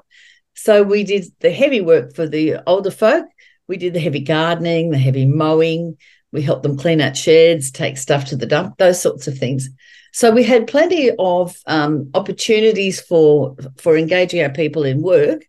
So 0.54 0.82
we 0.82 1.04
did 1.04 1.26
the 1.40 1.50
heavy 1.50 1.80
work 1.80 2.14
for 2.14 2.26
the 2.26 2.58
older 2.66 2.90
folk. 2.90 3.26
We 3.68 3.76
did 3.76 3.94
the 3.94 4.00
heavy 4.00 4.20
gardening, 4.20 4.90
the 4.90 4.98
heavy 4.98 5.26
mowing. 5.26 5.98
We 6.32 6.42
helped 6.42 6.62
them 6.62 6.76
clean 6.76 7.00
out 7.00 7.16
sheds, 7.16 7.70
take 7.70 7.98
stuff 7.98 8.26
to 8.26 8.36
the 8.36 8.46
dump, 8.46 8.78
those 8.78 9.00
sorts 9.00 9.26
of 9.26 9.38
things. 9.38 9.68
So 10.16 10.30
we 10.30 10.44
had 10.44 10.66
plenty 10.66 11.10
of 11.18 11.58
um, 11.66 12.08
opportunities 12.14 13.02
for 13.02 13.54
for 13.76 13.98
engaging 13.98 14.42
our 14.42 14.48
people 14.48 14.82
in 14.82 15.02
work, 15.02 15.44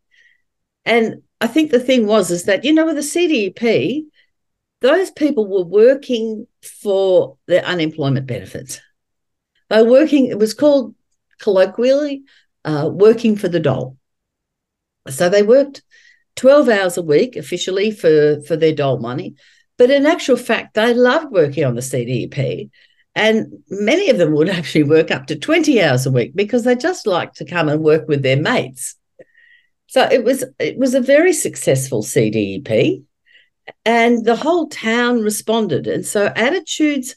and 0.84 1.22
I 1.40 1.48
think 1.48 1.72
the 1.72 1.80
thing 1.80 2.06
was 2.06 2.32
is 2.32 2.44
that 2.44 2.66
you 2.66 2.74
know 2.74 2.86
with 2.86 2.98
the 2.98 3.02
CDEP, 3.02 4.08
those 4.82 5.10
people 5.12 5.48
were 5.48 5.64
working 5.64 6.48
for 6.82 7.38
their 7.48 7.64
unemployment 7.64 8.28
benefits. 8.28 8.82
They 9.70 9.84
were 9.84 9.90
working. 9.90 10.26
It 10.26 10.38
was 10.38 10.54
called 10.54 10.96
colloquially 11.40 12.24
uh, 12.66 12.90
working 12.92 13.38
for 13.38 13.48
the 13.48 13.62
dole. 13.62 13.96
So 15.08 15.30
they 15.30 15.44
worked 15.44 15.82
twelve 16.36 16.68
hours 16.68 16.98
a 16.98 17.02
week 17.02 17.38
officially 17.38 17.92
for 17.92 18.42
for 18.42 18.58
their 18.58 18.76
dole 18.76 19.00
money, 19.00 19.36
but 19.78 19.92
in 19.92 20.06
actual 20.06 20.36
fact, 20.36 20.74
they 20.74 20.94
loved 20.94 21.32
working 21.32 21.64
on 21.64 21.76
the 21.76 21.82
CDEP. 21.82 22.70
And 23.18 23.64
many 23.68 24.12
of 24.12 24.20
them 24.20 24.34
would 24.34 24.48
actually 24.48 24.84
work 24.84 25.10
up 25.10 25.26
to 25.26 25.36
20 25.36 25.82
hours 25.82 26.06
a 26.06 26.12
week 26.12 26.36
because 26.36 26.64
they 26.64 26.76
just 26.76 27.08
like 27.08 27.34
to 27.34 27.46
come 27.46 27.68
and 27.68 27.82
work 27.82 28.08
with 28.08 28.22
their 28.22 28.40
mates. 28.40 28.96
So 29.88 30.04
it 30.04 30.24
was 30.24 30.46
it 30.60 30.78
was 30.78 30.94
a 30.94 31.02
very 31.02 31.34
successful 31.34 32.04
CDEP, 32.04 33.04
and 33.84 34.24
the 34.24 34.36
whole 34.36 34.68
town 34.68 35.24
responded. 35.24 35.88
And 35.88 36.06
so 36.06 36.28
attitudes 36.28 37.16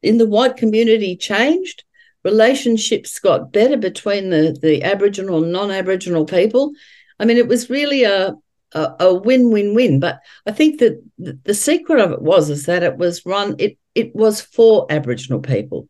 in 0.00 0.18
the 0.18 0.28
white 0.28 0.56
community 0.56 1.16
changed. 1.16 1.82
Relationships 2.24 3.18
got 3.18 3.52
better 3.52 3.76
between 3.76 4.30
the, 4.30 4.56
the 4.62 4.84
Aboriginal 4.84 5.42
and 5.42 5.52
non-Aboriginal 5.52 6.24
people. 6.26 6.72
I 7.18 7.24
mean, 7.24 7.36
it 7.36 7.48
was 7.48 7.70
really 7.70 8.04
a, 8.04 8.36
a, 8.72 8.94
a 9.00 9.14
win-win-win. 9.14 10.00
But 10.00 10.20
I 10.46 10.52
think 10.52 10.80
that 10.80 11.02
the 11.18 11.54
secret 11.54 12.00
of 12.00 12.12
it 12.12 12.22
was 12.22 12.50
is 12.50 12.66
that 12.66 12.82
it 12.82 12.96
was 12.96 13.24
run, 13.26 13.56
it 13.58 13.78
it 13.94 14.14
was 14.14 14.40
for 14.40 14.86
Aboriginal 14.90 15.40
people. 15.40 15.88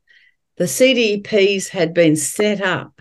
The 0.56 0.64
CDPs 0.64 1.68
had 1.68 1.92
been 1.92 2.16
set 2.16 2.60
up 2.60 3.00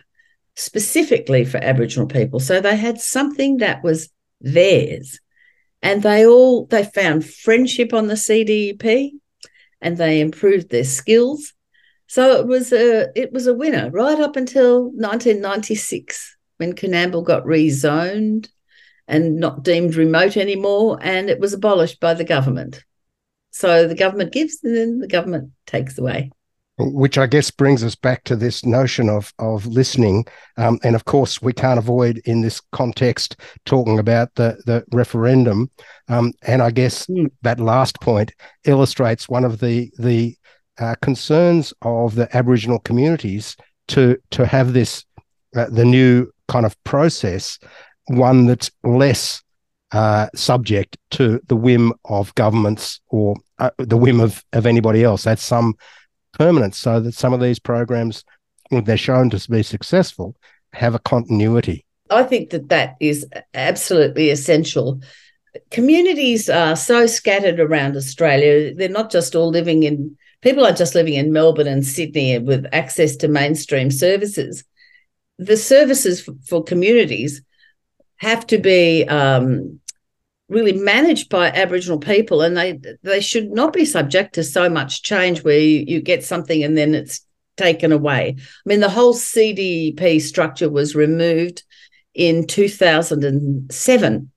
specifically 0.55 1.45
for 1.45 1.57
Aboriginal 1.57 2.07
people. 2.07 2.39
So 2.39 2.59
they 2.59 2.75
had 2.75 2.99
something 2.99 3.57
that 3.57 3.83
was 3.83 4.09
theirs. 4.41 5.19
And 5.81 6.01
they 6.01 6.25
all 6.25 6.65
they 6.65 6.83
found 6.83 7.25
friendship 7.25 7.93
on 7.93 8.07
the 8.07 8.15
CDP, 8.15 9.11
and 9.81 9.97
they 9.97 10.19
improved 10.19 10.69
their 10.69 10.83
skills. 10.83 11.53
So 12.07 12.39
it 12.39 12.47
was 12.47 12.73
a 12.73 13.09
it 13.15 13.31
was 13.31 13.45
a 13.45 13.53
winner 13.53 13.91
right 13.91 14.19
up 14.19 14.35
until 14.35 14.85
1996 14.85 16.38
when 16.57 16.73
Coonamble 16.73 17.23
got 17.23 17.43
rezoned 17.43 18.47
and 19.07 19.37
not 19.37 19.63
deemed 19.63 19.95
remote 19.95 20.37
anymore 20.37 20.97
and 21.01 21.29
it 21.29 21.39
was 21.39 21.53
abolished 21.53 21.99
by 21.99 22.13
the 22.13 22.23
government. 22.23 22.83
So 23.51 23.87
the 23.87 23.95
government 23.95 24.33
gives 24.33 24.59
and 24.63 24.75
then 24.75 24.99
the 24.99 25.07
government 25.07 25.51
takes 25.65 25.97
away 25.97 26.31
which 26.77 27.17
I 27.17 27.25
guess 27.25 27.51
brings 27.51 27.83
us 27.83 27.95
back 27.95 28.23
to 28.25 28.35
this 28.35 28.65
notion 28.65 29.09
of 29.09 29.33
of 29.39 29.65
listening. 29.65 30.25
Um, 30.57 30.79
and 30.83 30.95
of 30.95 31.05
course, 31.05 31.41
we 31.41 31.53
can't 31.53 31.79
avoid 31.79 32.21
in 32.25 32.41
this 32.41 32.61
context 32.71 33.37
talking 33.65 33.99
about 33.99 34.33
the 34.35 34.61
the 34.65 34.83
referendum. 34.91 35.71
Um, 36.07 36.33
and 36.41 36.61
I 36.61 36.71
guess 36.71 37.05
mm. 37.07 37.31
that 37.43 37.59
last 37.59 37.99
point 38.01 38.31
illustrates 38.65 39.29
one 39.29 39.45
of 39.45 39.59
the 39.59 39.89
the 39.97 40.35
uh, 40.77 40.95
concerns 41.01 41.73
of 41.81 42.15
the 42.15 42.35
Aboriginal 42.35 42.79
communities 42.79 43.55
to 43.89 44.17
to 44.31 44.45
have 44.45 44.73
this 44.73 45.05
uh, 45.55 45.67
the 45.69 45.85
new 45.85 46.29
kind 46.49 46.65
of 46.65 46.81
process, 46.83 47.57
one 48.07 48.45
that's 48.45 48.71
less 48.83 49.43
uh, 49.91 50.27
subject 50.35 50.97
to 51.11 51.39
the 51.47 51.55
whim 51.55 51.93
of 52.05 52.33
governments 52.35 52.99
or 53.07 53.35
uh, 53.59 53.69
the 53.77 53.97
whim 53.97 54.19
of, 54.19 54.43
of 54.53 54.65
anybody 54.65 55.03
else. 55.03 55.23
That's 55.23 55.43
some 55.43 55.75
permanence, 56.33 56.77
so 56.77 56.99
that 56.99 57.13
some 57.13 57.33
of 57.33 57.39
these 57.39 57.59
programs, 57.59 58.23
when 58.69 58.83
they're 58.83 58.97
shown 58.97 59.29
to 59.29 59.49
be 59.49 59.63
successful, 59.63 60.35
have 60.73 60.95
a 60.95 60.99
continuity. 60.99 61.85
I 62.09 62.23
think 62.23 62.49
that 62.49 62.69
that 62.69 62.95
is 62.99 63.25
absolutely 63.53 64.29
essential. 64.29 65.01
Communities 65.71 66.49
are 66.49 66.75
so 66.75 67.07
scattered 67.07 67.59
around 67.59 67.95
Australia. 67.95 68.75
They're 68.75 68.89
not 68.89 69.11
just 69.11 69.35
all 69.35 69.49
living 69.49 69.83
in, 69.83 70.17
people 70.41 70.65
are 70.65 70.73
just 70.73 70.93
living 70.93 71.13
in 71.13 71.31
Melbourne 71.31 71.67
and 71.67 71.85
Sydney 71.85 72.37
with 72.39 72.65
access 72.73 73.15
to 73.17 73.27
mainstream 73.27 73.89
services. 73.89 74.63
The 75.37 75.57
services 75.57 76.29
for 76.45 76.63
communities 76.63 77.41
have 78.17 78.47
to 78.47 78.58
be 78.58 79.06
um, 79.06 79.80
really 80.49 80.73
managed 80.73 81.30
by 81.30 81.47
Aboriginal 81.47 81.99
people, 81.99 82.41
and 82.41 82.56
they 82.56 82.80
they 83.04 83.21
should 83.21 83.51
not 83.51 83.73
be 83.73 83.86
subject 83.86 84.36
to 84.36 84.43
so 84.43 84.69
much 84.69 85.04
change 85.04 85.43
where 85.43 85.60
you, 85.60 85.84
you 85.88 86.01
get 86.01 86.23
something 86.23 86.63
and 86.63 86.78
then 86.78 86.93
it's 86.93 87.25
taken 87.58 87.91
away. 87.91 88.36
I 88.38 88.43
mean, 88.65 88.80
the 88.80 88.89
whole 88.89 89.13
CDP 89.13 90.21
structure 90.21 90.69
was 90.69 90.95
removed 90.95 91.63
in 92.13 92.47
2007. 92.47 94.32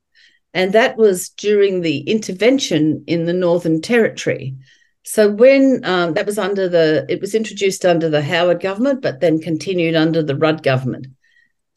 And 0.55 0.73
that 0.73 0.97
was 0.97 1.29
during 1.31 1.83
the 1.83 2.01
intervention 2.01 3.05
in 3.07 3.27
the 3.27 3.33
Northern 3.33 3.81
Territory. 3.81 4.57
So 5.05 5.31
when 5.31 5.81
um, 5.85 6.15
that 6.15 6.27
was 6.27 6.39
under 6.39 6.69
the, 6.69 7.07
it 7.09 7.21
was 7.21 7.35
introduced 7.35 7.85
under 7.85 8.09
the 8.09 8.23
Howard 8.23 8.61
government, 8.61 9.01
but 9.01 9.21
then 9.21 9.41
continued 9.41 9.95
under 9.95 10.23
the 10.23 10.37
Rudd 10.37 10.63
government. 10.63 11.07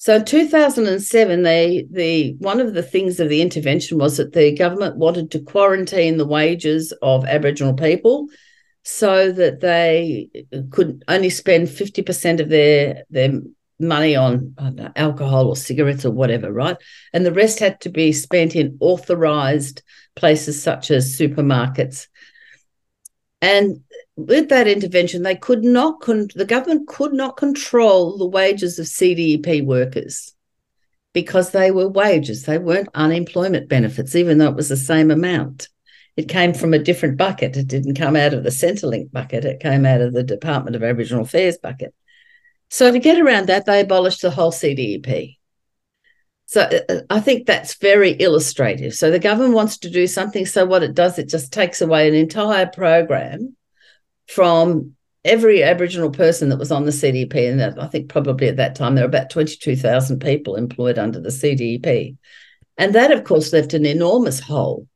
So 0.01 0.15
in 0.15 0.25
2007, 0.25 1.43
they 1.43 1.85
the 1.91 2.33
one 2.39 2.59
of 2.59 2.73
the 2.73 2.81
things 2.81 3.19
of 3.19 3.29
the 3.29 3.39
intervention 3.39 3.99
was 3.99 4.17
that 4.17 4.33
the 4.33 4.51
government 4.51 4.97
wanted 4.97 5.29
to 5.29 5.43
quarantine 5.43 6.17
the 6.17 6.25
wages 6.25 6.91
of 7.03 7.23
Aboriginal 7.25 7.75
people 7.75 8.25
so 8.81 9.31
that 9.31 9.59
they 9.59 10.27
could 10.71 11.03
only 11.07 11.29
spend 11.29 11.67
50% 11.67 12.39
of 12.39 12.49
their 12.49 13.03
their 13.11 13.41
money 13.79 14.15
on 14.15 14.55
know, 14.57 14.91
alcohol 14.95 15.49
or 15.49 15.55
cigarettes 15.55 16.03
or 16.03 16.09
whatever, 16.09 16.51
right? 16.51 16.77
And 17.13 17.23
the 17.23 17.31
rest 17.31 17.59
had 17.59 17.79
to 17.81 17.89
be 17.89 18.11
spent 18.11 18.55
in 18.55 18.77
authorized 18.79 19.83
places 20.15 20.63
such 20.63 20.89
as 20.89 21.15
supermarkets. 21.15 22.07
And 23.39 23.83
with 24.25 24.49
that 24.49 24.67
intervention, 24.67 25.23
they 25.23 25.35
could 25.35 25.63
not, 25.63 26.01
con- 26.01 26.29
the 26.35 26.45
government 26.45 26.87
could 26.87 27.13
not 27.13 27.37
control 27.37 28.17
the 28.17 28.27
wages 28.27 28.79
of 28.79 28.85
CDEP 28.85 29.65
workers 29.65 30.33
because 31.13 31.51
they 31.51 31.71
were 31.71 31.87
wages. 31.87 32.43
They 32.43 32.57
weren't 32.57 32.89
unemployment 32.93 33.69
benefits, 33.69 34.15
even 34.15 34.37
though 34.37 34.49
it 34.49 34.55
was 34.55 34.69
the 34.69 34.77
same 34.77 35.11
amount. 35.11 35.69
It 36.17 36.27
came 36.27 36.53
from 36.53 36.73
a 36.73 36.79
different 36.79 37.17
bucket. 37.17 37.55
It 37.55 37.67
didn't 37.67 37.95
come 37.95 38.15
out 38.15 38.33
of 38.33 38.43
the 38.43 38.49
Centrelink 38.49 39.11
bucket. 39.11 39.45
It 39.45 39.61
came 39.61 39.85
out 39.85 40.01
of 40.01 40.13
the 40.13 40.23
Department 40.23 40.75
of 40.75 40.83
Aboriginal 40.83 41.23
Affairs 41.23 41.57
bucket. 41.57 41.93
So 42.69 42.91
to 42.91 42.99
get 42.99 43.19
around 43.19 43.47
that, 43.47 43.65
they 43.65 43.81
abolished 43.81 44.21
the 44.21 44.31
whole 44.31 44.51
CDEP. 44.51 45.37
So 46.45 46.61
uh, 46.61 46.79
uh, 46.89 47.01
I 47.09 47.21
think 47.21 47.47
that's 47.47 47.75
very 47.75 48.11
illustrative. 48.19 48.93
So 48.93 49.09
the 49.09 49.19
government 49.19 49.53
wants 49.53 49.77
to 49.79 49.89
do 49.89 50.05
something. 50.05 50.45
So 50.45 50.65
what 50.65 50.83
it 50.83 50.93
does, 50.93 51.17
it 51.17 51.29
just 51.29 51.53
takes 51.53 51.79
away 51.79 52.09
an 52.09 52.13
entire 52.13 52.67
program 52.67 53.55
from 54.27 54.95
every 55.23 55.63
Aboriginal 55.63 56.09
person 56.09 56.49
that 56.49 56.57
was 56.57 56.71
on 56.71 56.85
the 56.85 56.91
CDP, 56.91 57.51
And 57.51 57.79
I 57.79 57.87
think 57.87 58.09
probably 58.09 58.47
at 58.47 58.57
that 58.57 58.75
time 58.75 58.95
there 58.95 59.03
were 59.03 59.09
about 59.09 59.29
22,000 59.29 60.19
people 60.19 60.55
employed 60.55 60.97
under 60.97 61.19
the 61.19 61.29
CDP. 61.29 62.17
And 62.77 62.95
that, 62.95 63.11
of 63.11 63.23
course, 63.23 63.53
left 63.53 63.73
an 63.73 63.85
enormous 63.85 64.39
hole 64.39 64.87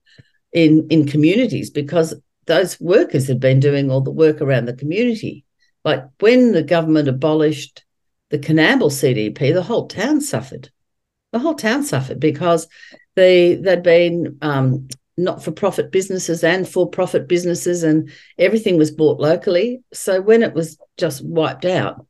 in, 0.52 0.88
in 0.90 1.06
communities 1.06 1.70
because 1.70 2.16
those 2.48 2.80
workers 2.80 3.28
had 3.28 3.40
been 3.40 3.60
doing 3.60 3.92
all 3.92 4.02
the 4.02 4.12
work 4.12 4.42
around 4.42 4.66
the 4.66 4.74
community. 4.74 5.46
Like 5.84 6.04
when 6.20 6.52
the 6.54 6.64
government 6.64 7.08
abolished 7.08 7.84
the 8.32 8.40
Coonamble 8.40 8.90
CDP, 8.90 9.54
the 9.54 9.64
whole 9.64 9.88
town 9.88 10.22
suffered. 10.22 10.70
The 11.32 11.40
whole 11.40 11.54
town 11.54 11.84
suffered 11.84 12.20
because 12.20 12.68
they 13.16 13.56
they'd 13.56 13.84
been 13.84 14.38
um, 14.42 14.88
not 15.18 15.44
for 15.44 15.52
profit 15.52 15.92
businesses 15.92 16.44
and 16.44 16.68
for 16.68 16.90
profit 16.90 17.28
businesses, 17.28 17.84
and 17.84 18.12
everything 18.38 18.78
was 18.78 18.92
bought 18.92 19.20
locally. 19.20 19.82
So 19.94 20.22
when 20.22 20.44
it 20.44 20.54
was 20.54 20.78
just 20.98 21.24
wiped 21.26 21.66
out, 21.66 22.06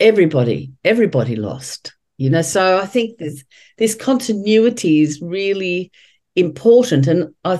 everybody 0.00 0.72
everybody 0.84 1.36
lost. 1.36 1.94
You 2.16 2.30
know, 2.30 2.42
so 2.42 2.78
I 2.78 2.86
think 2.86 3.18
this 3.18 3.44
this 3.76 3.94
continuity 3.94 5.00
is 5.00 5.20
really 5.20 5.90
important, 6.36 7.06
and 7.06 7.34
I 7.44 7.58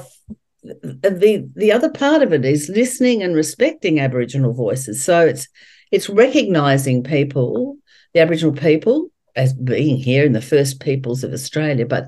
the 0.62 1.50
the 1.54 1.72
other 1.72 1.90
part 1.90 2.22
of 2.22 2.32
it 2.32 2.44
is 2.44 2.68
listening 2.68 3.22
and 3.22 3.34
respecting 3.34 3.98
Aboriginal 3.98 4.52
voices. 4.52 5.02
So 5.02 5.26
it's 5.26 5.48
it's 5.90 6.08
recognizing 6.08 7.02
people, 7.02 7.76
the 8.12 8.20
Aboriginal 8.20 8.54
people, 8.54 9.10
as 9.34 9.52
being 9.52 9.96
here 9.96 10.24
in 10.24 10.32
the 10.32 10.40
first 10.40 10.80
peoples 10.80 11.24
of 11.24 11.32
Australia, 11.32 11.86
but 11.86 12.06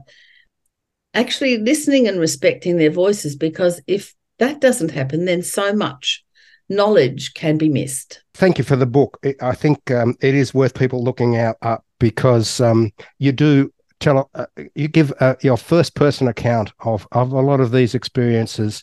actually 1.17 1.59
listening 1.59 2.07
and 2.07 2.21
respecting 2.21 2.77
their 2.77 2.91
voices 2.91 3.35
because 3.35 3.81
if 3.87 4.15
that 4.39 4.61
doesn't 4.61 4.91
happen, 4.91 5.25
then 5.25 5.43
so 5.43 5.73
much 5.73 6.25
knowledge 6.69 7.35
can 7.35 7.57
be 7.57 7.69
missed. 7.69 8.23
Thank 8.35 8.59
you 8.59 8.65
for 8.65 8.77
the 8.77 8.87
book. 8.87 9.19
I 9.41 9.55
think 9.55 9.91
um, 9.91 10.17
it 10.21 10.35
is 10.35 10.53
worth 10.53 10.75
people 10.75 11.03
looking 11.03 11.37
out 11.37 11.57
up 11.63 11.85
because 11.99 12.61
um, 12.61 12.93
you 13.19 13.33
do 13.33 13.73
tell 14.01 14.31
uh, 14.35 14.47
you 14.75 14.89
give 14.89 15.13
uh, 15.21 15.37
your 15.43 15.57
first 15.57 15.95
person 15.95 16.29
account 16.29 16.73
of 16.81 17.07
of 17.13 17.33
a 17.33 17.41
lot 17.41 17.61
of 17.61 17.73
these 17.73 17.95
experiences, 17.95 18.83